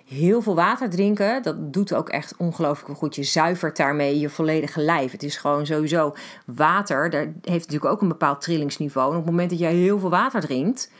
Heel 0.05 0.41
veel 0.41 0.55
water 0.55 0.89
drinken, 0.89 1.43
dat 1.43 1.73
doet 1.73 1.93
ook 1.93 2.09
echt 2.09 2.33
ongelooflijk 2.37 2.97
goed. 2.97 3.15
Je 3.15 3.23
zuivert 3.23 3.77
daarmee 3.77 4.19
je 4.19 4.29
volledige 4.29 4.81
lijf. 4.81 5.11
Het 5.11 5.23
is 5.23 5.37
gewoon 5.37 5.65
sowieso 5.65 6.15
water, 6.45 7.09
daar 7.09 7.23
heeft 7.23 7.65
natuurlijk 7.65 7.91
ook 7.91 8.01
een 8.01 8.07
bepaald 8.07 8.41
trillingsniveau. 8.41 9.11
En 9.11 9.17
op 9.17 9.21
het 9.21 9.31
moment 9.31 9.49
dat 9.49 9.59
jij 9.59 9.73
heel 9.73 9.99
veel 9.99 10.09
water 10.09 10.41
drinkt, 10.41 10.91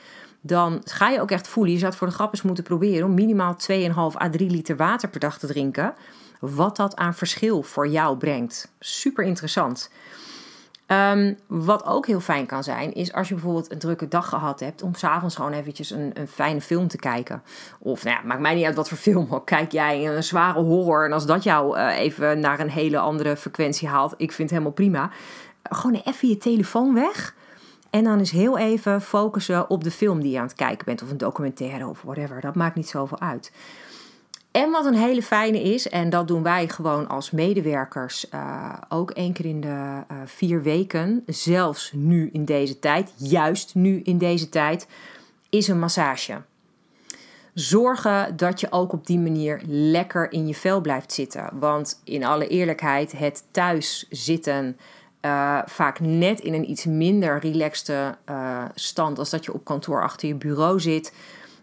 dan 0.42 0.82
ga 0.84 1.10
je 1.10 1.22
ook 1.22 1.32
echt 1.32 1.48
voelen. 1.48 1.72
Je 1.72 1.78
zou 1.78 1.89
het 1.89 2.00
voor 2.00 2.08
de 2.08 2.13
grap 2.13 2.32
eens 2.32 2.42
moeten 2.42 2.63
proberen 2.63 3.08
om 3.08 3.13
minimaal 3.13 3.56
2,5 3.72 4.22
à 4.22 4.30
3 4.30 4.50
liter 4.50 4.76
water 4.76 5.10
per 5.10 5.20
dag 5.20 5.39
te 5.39 5.48
drinken. 5.48 5.94
Wat 6.39 6.76
dat 6.76 6.96
aan 6.96 7.13
verschil 7.13 7.63
voor 7.63 7.88
jou 7.88 8.18
brengt. 8.18 8.72
Super 8.80 9.24
interessant. 9.24 9.89
Ehm, 10.93 11.34
wat 11.47 11.86
ook 11.86 12.08
heel 12.08 12.19
fijn 12.19 12.45
kan 12.45 12.63
zijn, 12.63 12.93
is 12.93 13.13
als 13.13 13.27
je 13.27 13.34
bijvoorbeeld 13.34 13.71
een 13.71 13.79
drukke 13.79 14.08
dag 14.08 14.29
gehad 14.29 14.60
hebt, 14.60 14.82
om 14.82 14.95
s'avonds 14.95 15.36
gewoon 15.36 15.53
eventjes 15.53 15.89
een, 15.89 16.12
een 16.13 16.27
fijne 16.27 16.62
film 16.62 16.88
te 16.88 16.97
kijken. 16.97 17.43
Of 17.79 18.03
nou 18.03 18.15
ja, 18.17 18.23
maakt 18.25 18.41
mij 18.41 18.56
niet 18.56 18.65
uit 18.65 18.75
wat 18.75 18.89
voor 18.89 18.97
film. 18.97 19.43
Kijk 19.43 19.71
jij 19.71 20.08
een 20.08 20.23
zware 20.23 20.60
horror 20.60 21.06
en 21.06 21.12
als 21.12 21.25
dat 21.25 21.43
jou 21.43 21.77
uh, 21.77 21.99
even 21.99 22.39
naar 22.39 22.60
een 22.60 22.69
hele 22.69 22.99
andere 22.99 23.38
frequentie 23.38 23.88
haalt, 23.88 24.13
ik 24.17 24.32
vind 24.32 24.49
het 24.49 24.49
helemaal 24.49 24.71
prima. 24.71 25.10
Gewoon 25.63 26.01
even 26.03 26.27
je 26.27 26.38
telefoon 26.38 26.93
weg. 26.93 27.36
En 27.89 28.03
dan 28.03 28.19
is 28.19 28.32
heel 28.32 28.58
even 28.58 29.01
focussen 29.01 29.69
op 29.69 29.84
de 29.84 29.91
film 29.91 30.21
die 30.21 30.32
je 30.32 30.38
aan 30.38 30.45
het 30.47 30.56
kijken 30.56 30.86
bent. 30.86 31.01
Of 31.01 31.10
een 31.10 31.17
documentaire 31.17 31.88
of 31.88 32.01
whatever. 32.01 32.41
Dat 32.41 32.56
maakt 32.56 32.75
niet 32.75 32.89
zoveel 32.89 33.19
uit. 33.19 33.51
En 34.54 34.72
wat 34.72 34.86
een 34.86 34.96
hele 34.96 35.22
fijne 35.22 35.62
is, 35.62 35.89
en 35.89 36.10
dat 36.10 36.28
doen 36.28 36.44
wij 36.44 36.68
gewoon 36.68 37.08
als 37.08 37.32
medewerkers 37.32 38.26
uh, 38.34 38.74
ook 38.89 39.12
één 39.12 39.34
keer 39.34 39.46
in 39.46 39.62
de 39.62 39.68
uh, 39.68 40.18
vier 40.26 40.62
weken, 40.62 41.24
zelfs 41.26 41.92
nu 41.94 42.30
in 42.34 42.46
deze 42.46 42.80
tijd, 42.80 43.13
juist 43.18 43.76
nu 43.76 44.02
in 44.04 44.18
deze 44.18 44.50
tijd, 44.50 44.88
is 45.50 45.68
een 45.68 45.80
massage. 45.80 46.42
Zorgen 47.54 48.38
dat 48.38 48.60
je 48.60 48.72
ook 48.72 48.94
op 48.94 49.08
die 49.08 49.20
manier 49.20 49.62
lekker 49.68 50.32
in 50.32 50.48
je 50.48 50.56
vel 50.56 50.82
blijft 50.82 51.12
zitten. 51.12 51.50
Want 51.60 52.02
in 52.04 52.24
alle 52.24 52.48
eerlijkheid, 52.48 53.12
het 53.12 53.44
thuis 53.52 54.08
zitten 54.10 54.78
uh, 55.22 55.60
vaak 55.66 56.00
net 56.00 56.39
in 56.39 56.54
een 56.54 56.70
iets 56.70 56.86
minder 56.86 57.39
relaxte 57.39 58.18
stand 58.76 59.20
als 59.20 59.30
dat 59.30 59.46
je 59.46 59.54
op 59.54 59.66
kantoor 59.66 60.02
achter 60.02 60.28
je 60.28 60.36
bureau 60.36 60.80
zit 60.80 61.13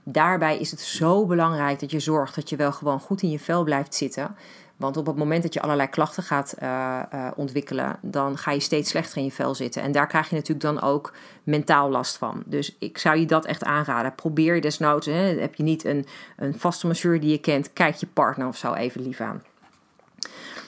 Daarbij 0.04 0.58
is 0.58 0.70
het 0.70 0.80
zo 0.80 1.26
belangrijk 1.26 1.80
dat 1.80 1.90
je 1.90 2.00
zorgt 2.00 2.34
dat 2.34 2.48
je 2.48 2.56
wel 2.56 2.72
gewoon 2.72 3.00
goed 3.00 3.22
in 3.22 3.30
je 3.30 3.38
vel 3.38 3.64
blijft 3.64 3.94
zitten. 3.94 4.36
Want 4.76 4.96
op 4.96 5.06
het 5.06 5.16
moment 5.16 5.42
dat 5.42 5.54
je 5.54 5.60
allerlei 5.60 5.88
klachten 5.88 6.22
gaat 6.22 6.54
uh, 6.62 7.02
uh, 7.14 7.30
ontwikkelen, 7.36 7.98
dan 8.02 8.38
ga 8.38 8.50
je 8.50 8.60
steeds 8.60 8.90
slechter 8.90 9.18
in 9.18 9.24
je 9.24 9.32
vel 9.32 9.54
zitten. 9.54 9.82
En 9.82 9.92
daar 9.92 10.06
krijg 10.06 10.28
je 10.28 10.34
natuurlijk 10.34 10.60
dan 10.60 10.80
ook 10.80 11.12
mentaal 11.42 11.90
last 11.90 12.16
van. 12.16 12.42
Dus 12.46 12.76
ik 12.78 12.98
zou 12.98 13.18
je 13.18 13.26
dat 13.26 13.44
echt 13.44 13.64
aanraden. 13.64 14.14
Probeer 14.14 14.54
je 14.54 14.60
desnoods, 14.60 15.06
hè, 15.06 15.12
heb 15.40 15.54
je 15.54 15.62
niet 15.62 15.84
een, 15.84 16.06
een 16.36 16.58
vaste 16.58 16.86
masseur 16.86 17.20
die 17.20 17.30
je 17.30 17.38
kent, 17.38 17.72
kijk 17.72 17.94
je 17.94 18.06
partner 18.06 18.46
of 18.46 18.56
zo 18.56 18.72
even 18.72 19.02
lief 19.02 19.20
aan. 19.20 19.42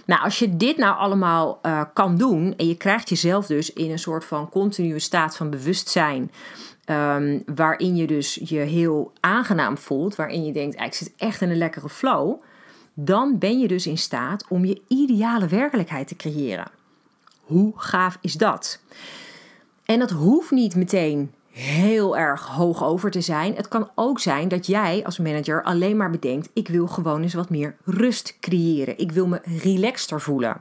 Nou, 0.07 0.23
als 0.23 0.39
je 0.39 0.57
dit 0.57 0.77
nou 0.77 0.97
allemaal 0.97 1.59
uh, 1.63 1.83
kan 1.93 2.17
doen 2.17 2.55
en 2.57 2.67
je 2.67 2.77
krijgt 2.77 3.09
jezelf 3.09 3.47
dus 3.47 3.73
in 3.73 3.91
een 3.91 3.99
soort 3.99 4.25
van 4.25 4.49
continue 4.49 4.99
staat 4.99 5.37
van 5.37 5.51
bewustzijn 5.51 6.31
Ehm, 6.85 7.39
waarin 7.55 7.97
je 7.97 8.07
dus 8.07 8.41
je 8.45 8.59
heel 8.59 9.13
aangenaam 9.21 9.79
voelt, 9.79 10.17
waarin 10.17 10.45
je 10.45 10.53
denkt, 10.53 10.81
ik 10.81 10.95
zit 10.95 11.13
echt 11.17 11.41
in 11.41 11.51
een 11.51 11.57
lekkere 11.57 11.89
flow, 11.89 12.43
dan 12.95 13.39
ben 13.39 13.59
je 13.59 13.69
dus 13.69 13.87
in 13.87 13.99
staat 13.99 14.45
om 14.49 14.65
je 14.65 14.83
ideale 14.89 15.47
werkelijkheid 15.47 16.09
te 16.09 16.17
creëren. 16.17 16.71
Hoe 17.41 17.73
gaaf 17.77 18.19
is 18.21 18.33
dat? 18.33 18.81
En 19.85 19.99
dat 19.99 20.11
hoeft 20.11 20.51
niet 20.51 20.77
meteen 20.77 21.33
heel 21.53 22.17
erg 22.17 22.47
hoog 22.47 22.85
over 22.85 23.11
te 23.11 23.21
zijn. 23.21 23.55
Het 23.55 23.69
kan 23.69 23.91
ook 23.95 24.21
zijn 24.21 24.49
dat 24.49 24.67
jij 24.67 25.05
als 25.05 25.19
manager 25.19 25.63
alleen 25.63 25.97
maar 25.97 26.11
bedenkt: 26.11 26.49
ik 26.53 26.69
wil 26.69 26.87
gewoon 26.87 27.23
eens 27.23 27.35
wat 27.35 27.51
meer 27.51 27.77
rust 27.85 28.37
creëren. 28.41 28.99
Ik 28.99 29.13
wil 29.13 29.27
me 29.27 29.41
relaxter 29.63 30.21
voelen. 30.21 30.61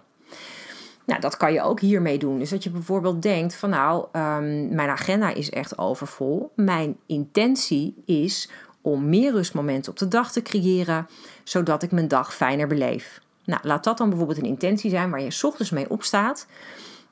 Nou, 1.05 1.21
dat 1.21 1.37
kan 1.37 1.53
je 1.53 1.61
ook 1.61 1.79
hiermee 1.79 2.17
doen. 2.17 2.39
Dus 2.39 2.49
dat 2.49 2.63
je 2.63 2.69
bijvoorbeeld 2.69 3.21
denkt 3.21 3.55
van 3.55 3.69
nou, 3.69 4.05
um, 4.11 4.75
mijn 4.75 4.89
agenda 4.89 5.33
is 5.33 5.49
echt 5.49 5.77
overvol. 5.77 6.51
Mijn 6.55 6.97
intentie 7.05 8.03
is 8.05 8.49
om 8.81 9.09
meer 9.09 9.31
rustmomenten 9.31 9.91
op 9.91 9.97
de 9.97 10.07
dag 10.07 10.31
te 10.31 10.41
creëren, 10.41 11.07
zodat 11.43 11.83
ik 11.83 11.91
mijn 11.91 12.07
dag 12.07 12.33
fijner 12.33 12.67
beleef. 12.67 13.21
Nou, 13.45 13.61
laat 13.63 13.83
dat 13.83 13.97
dan 13.97 14.09
bijvoorbeeld 14.09 14.37
een 14.37 14.45
intentie 14.45 14.89
zijn 14.89 15.09
waar 15.09 15.21
je 15.21 15.39
ochtends 15.41 15.71
mee 15.71 15.89
opstaat. 15.89 16.47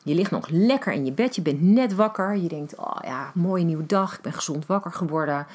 Je 0.10 0.16
ligt 0.16 0.32
nog 0.32 0.50
lekker 0.50 0.94
in 0.94 1.06
je 1.06 1.12
bed, 1.12 1.36
je 1.36 1.42
bent 1.42 1.62
net 1.62 1.96
wakker. 1.96 2.36
Je 2.36 2.48
denkt, 2.48 2.76
oh 2.76 2.98
ja, 3.02 3.32
mooie 3.34 3.64
nieuwe 3.64 3.86
dag, 3.86 4.16
ik 4.16 4.22
ben 4.22 4.34
gezond 4.34 4.66
wakker 4.66 4.92
geworden. 4.92 5.48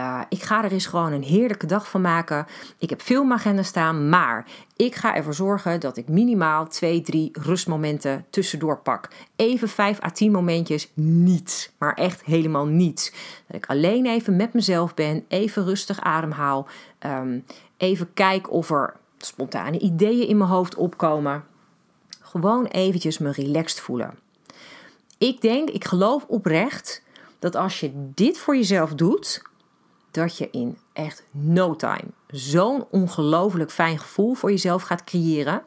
Uh, 0.00 0.20
ik 0.28 0.42
ga 0.42 0.64
er 0.64 0.72
eens 0.72 0.86
gewoon 0.86 1.12
een 1.12 1.22
heerlijke 1.22 1.66
dag 1.66 1.90
van 1.90 2.00
maken. 2.00 2.46
Ik 2.78 2.90
heb 2.90 3.02
veel 3.02 3.24
in 3.24 3.64
staan, 3.64 4.08
maar 4.08 4.46
ik 4.76 4.94
ga 4.94 5.14
ervoor 5.14 5.34
zorgen 5.34 5.80
dat 5.80 5.96
ik 5.96 6.08
minimaal 6.08 6.68
2, 6.68 7.00
3 7.00 7.30
rustmomenten 7.32 8.24
tussendoor 8.30 8.78
pak. 8.78 9.08
Even 9.36 9.68
5 9.68 10.02
à 10.02 10.10
10 10.10 10.32
momentjes, 10.32 10.90
niets, 10.94 11.72
maar 11.78 11.94
echt 11.94 12.24
helemaal 12.24 12.66
niets. 12.66 13.12
Dat 13.46 13.56
ik 13.56 13.66
alleen 13.66 14.06
even 14.06 14.36
met 14.36 14.52
mezelf 14.52 14.94
ben, 14.94 15.24
even 15.28 15.64
rustig 15.64 16.00
ademhaal. 16.00 16.66
Um, 17.06 17.44
even 17.76 18.12
kijk 18.14 18.52
of 18.52 18.70
er 18.70 18.94
spontane 19.18 19.78
ideeën 19.78 20.28
in 20.28 20.36
mijn 20.36 20.50
hoofd 20.50 20.74
opkomen. 20.74 21.44
Gewoon 22.26 22.66
eventjes 22.66 23.18
me 23.18 23.32
relaxed 23.32 23.80
voelen. 23.80 24.18
Ik 25.18 25.40
denk, 25.40 25.70
ik 25.70 25.84
geloof 25.84 26.24
oprecht 26.28 27.02
dat 27.38 27.54
als 27.54 27.80
je 27.80 27.90
dit 27.94 28.38
voor 28.38 28.56
jezelf 28.56 28.94
doet, 28.94 29.42
dat 30.10 30.38
je 30.38 30.48
in 30.50 30.78
echt 30.92 31.24
no 31.30 31.76
time 31.76 32.08
zo'n 32.30 32.84
ongelooflijk 32.90 33.70
fijn 33.70 33.98
gevoel 33.98 34.34
voor 34.34 34.50
jezelf 34.50 34.82
gaat 34.82 35.04
creëren. 35.04 35.62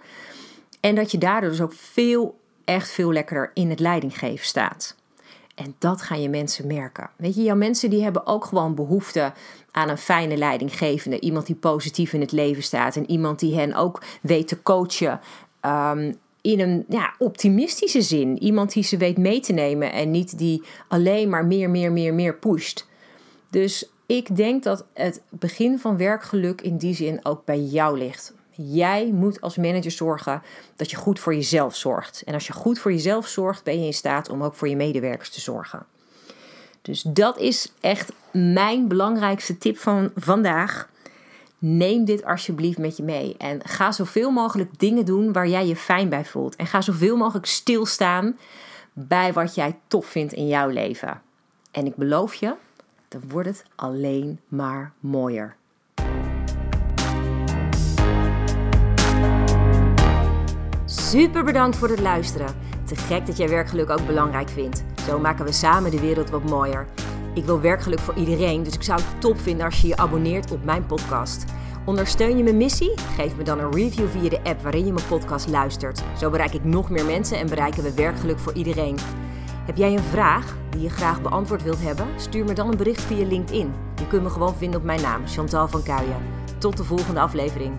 En 0.80 0.96
dat 0.96 1.12
je 1.12 1.18
daardoor 1.18 1.50
dus 1.50 1.62
ook 1.62 1.74
veel, 1.74 2.40
echt 2.66 2.92
veel 2.92 3.14
lekkerder 3.14 3.52
in 3.54 3.70
het 3.70 3.80
leidinggeven 3.80 4.46
staat. 4.46 4.96
En 5.56 5.76
dat 5.78 6.02
gaan 6.02 6.22
je 6.22 6.30
mensen 6.30 6.68
merken. 6.68 7.10
Weet 7.16 7.36
je, 7.36 7.44
jouw 7.44 7.56
mensen 7.56 7.90
die 7.90 8.04
hebben 8.04 8.26
ook 8.26 8.46
gewoon 8.46 8.76
behoefte 8.76 9.34
aan 9.72 9.90
een 9.90 9.98
fijne 9.98 10.38
leidinggevende. 10.38 11.20
Iemand 11.20 11.46
die 11.46 11.56
positief 11.56 12.14
in 12.14 12.22
het 12.22 12.32
leven 12.32 12.64
staat. 12.64 12.96
En 12.96 13.10
iemand 13.10 13.40
die 13.40 13.56
hen 13.56 13.74
ook 13.74 14.04
weet 14.22 14.48
te 14.48 14.62
coachen. 14.62 15.20
Um, 15.66 16.18
in 16.42 16.60
een 16.60 16.86
ja, 16.90 17.14
optimistische 17.18 18.02
zin. 18.02 18.44
Iemand 18.44 18.74
die 18.74 18.84
ze 18.84 18.98
weet 18.98 19.18
mee 19.18 19.40
te 19.40 19.54
nemen. 19.54 19.92
En 19.92 20.12
niet 20.12 20.38
die 20.38 20.64
alleen 20.88 21.30
maar 21.30 21.46
meer, 21.46 21.70
meer, 21.70 21.92
meer, 21.92 22.14
meer 22.14 22.36
pusht. 22.36 22.88
Dus 23.50 23.90
ik 24.06 24.36
denk 24.36 24.64
dat 24.64 24.86
het 24.94 25.22
begin 25.30 25.80
van 25.80 25.98
werkgeluk 25.98 26.62
in 26.62 26.78
die 26.78 26.96
zin 26.96 27.26
ook 27.26 27.46
bij 27.46 27.60
jou 27.60 27.98
ligt. 27.98 28.34
Jij 28.52 29.12
moet 29.14 29.42
als 29.42 29.58
manager 29.58 29.92
zorgen 29.92 30.42
dat 30.76 30.92
je 30.92 30.98
goed 30.98 31.20
voor 31.20 31.36
jezelf 31.36 31.76
zorgt. 31.76 32.24
En 32.26 32.34
als 32.34 32.48
je 32.48 32.54
goed 32.54 32.80
voor 32.80 32.92
jezelf 32.92 33.28
zorgt, 33.28 33.64
ben 33.64 33.80
je 33.80 33.86
in 33.86 33.94
staat 33.94 34.30
om 34.30 34.44
ook 34.44 34.56
voor 34.56 34.68
je 34.68 34.76
medewerkers 34.76 35.30
te 35.30 35.42
zorgen. 35.42 35.86
Dus 36.82 37.02
dat 37.02 37.38
is 37.38 37.74
echt 37.80 38.12
mijn 38.32 38.88
belangrijkste 38.88 39.58
tip 39.58 39.78
van 39.78 40.12
vandaag. 40.16 40.89
Neem 41.62 42.06
dit 42.06 42.26
alsjeblieft 42.26 42.78
met 42.78 42.98
je 42.98 43.04
mee 43.04 43.36
en 43.38 43.60
ga 43.64 43.92
zoveel 43.92 44.32
mogelijk 44.32 44.80
dingen 44.80 45.06
doen 45.06 45.34
waar 45.34 45.48
jij 45.48 45.68
je 45.68 45.76
fijn 45.76 46.10
bij 46.10 46.26
voelt. 46.26 46.56
En 46.56 46.68
ga 46.68 46.82
zoveel 46.82 47.18
mogelijk 47.18 47.46
stilstaan 47.46 48.38
bij 48.94 49.34
wat 49.34 49.56
jij 49.56 49.80
tof 49.88 50.06
vindt 50.06 50.34
in 50.34 50.48
jouw 50.48 50.70
leven. 50.70 51.22
En 51.72 51.86
ik 51.86 51.96
beloof 51.96 52.34
je, 52.34 52.56
dan 53.08 53.22
wordt 53.28 53.48
het 53.48 53.64
alleen 53.76 54.40
maar 54.48 54.94
mooier. 55.00 55.56
Super 60.86 61.44
bedankt 61.44 61.78
voor 61.78 61.90
het 61.90 62.00
luisteren. 62.00 62.56
Te 62.86 62.96
gek 62.96 63.26
dat 63.26 63.38
jij 63.38 63.50
werkgeluk 63.50 63.90
ook 63.90 64.06
belangrijk 64.06 64.50
vindt. 64.50 64.84
Zo 65.06 65.20
maken 65.20 65.46
we 65.46 65.52
samen 65.52 65.92
de 65.92 66.00
wereld 66.00 66.30
wat 66.30 66.44
mooier. 66.44 66.88
Ik 67.40 67.46
wil 67.46 67.62
werkgeluk 67.62 68.00
voor 68.00 68.14
iedereen, 68.14 68.64
dus 68.64 68.74
ik 68.74 68.84
zou 68.84 69.02
het 69.02 69.22
top 69.22 69.40
vinden 69.40 69.66
als 69.66 69.82
je 69.82 69.88
je 69.88 69.98
abonneert 69.98 70.52
op 70.52 70.64
mijn 70.64 70.86
podcast. 70.86 71.46
Ondersteun 71.86 72.38
je 72.38 72.44
mijn 72.44 72.58
missie? 72.58 72.92
Geef 73.16 73.36
me 73.36 73.44
dan 73.44 73.60
een 73.60 73.72
review 73.72 74.08
via 74.08 74.30
de 74.30 74.44
app 74.44 74.62
waarin 74.62 74.86
je 74.86 74.94
mijn 74.94 75.08
podcast 75.08 75.50
luistert. 75.50 76.04
Zo 76.18 76.30
bereik 76.30 76.54
ik 76.54 76.64
nog 76.64 76.90
meer 76.90 77.06
mensen 77.06 77.38
en 77.38 77.48
bereiken 77.48 77.84
we 77.84 77.94
werkgeluk 77.94 78.40
voor 78.40 78.54
iedereen. 78.54 78.98
Heb 79.66 79.78
jij 79.78 79.94
een 79.94 80.04
vraag 80.04 80.58
die 80.70 80.82
je 80.82 80.90
graag 80.90 81.22
beantwoord 81.22 81.64
wilt 81.64 81.82
hebben? 81.82 82.08
Stuur 82.16 82.46
me 82.46 82.54
dan 82.54 82.72
een 82.72 82.78
bericht 82.78 83.02
via 83.02 83.26
LinkedIn. 83.26 83.74
Je 83.96 84.08
kunt 84.08 84.24
me 84.24 84.30
gewoon 84.30 84.56
vinden 84.56 84.80
op 84.80 84.86
mijn 84.86 85.02
naam, 85.02 85.28
Chantal 85.28 85.68
van 85.68 85.84
Kuijen. 85.84 86.22
Tot 86.58 86.78
de 86.78 86.84
volgende 86.84 87.20
aflevering. 87.20 87.74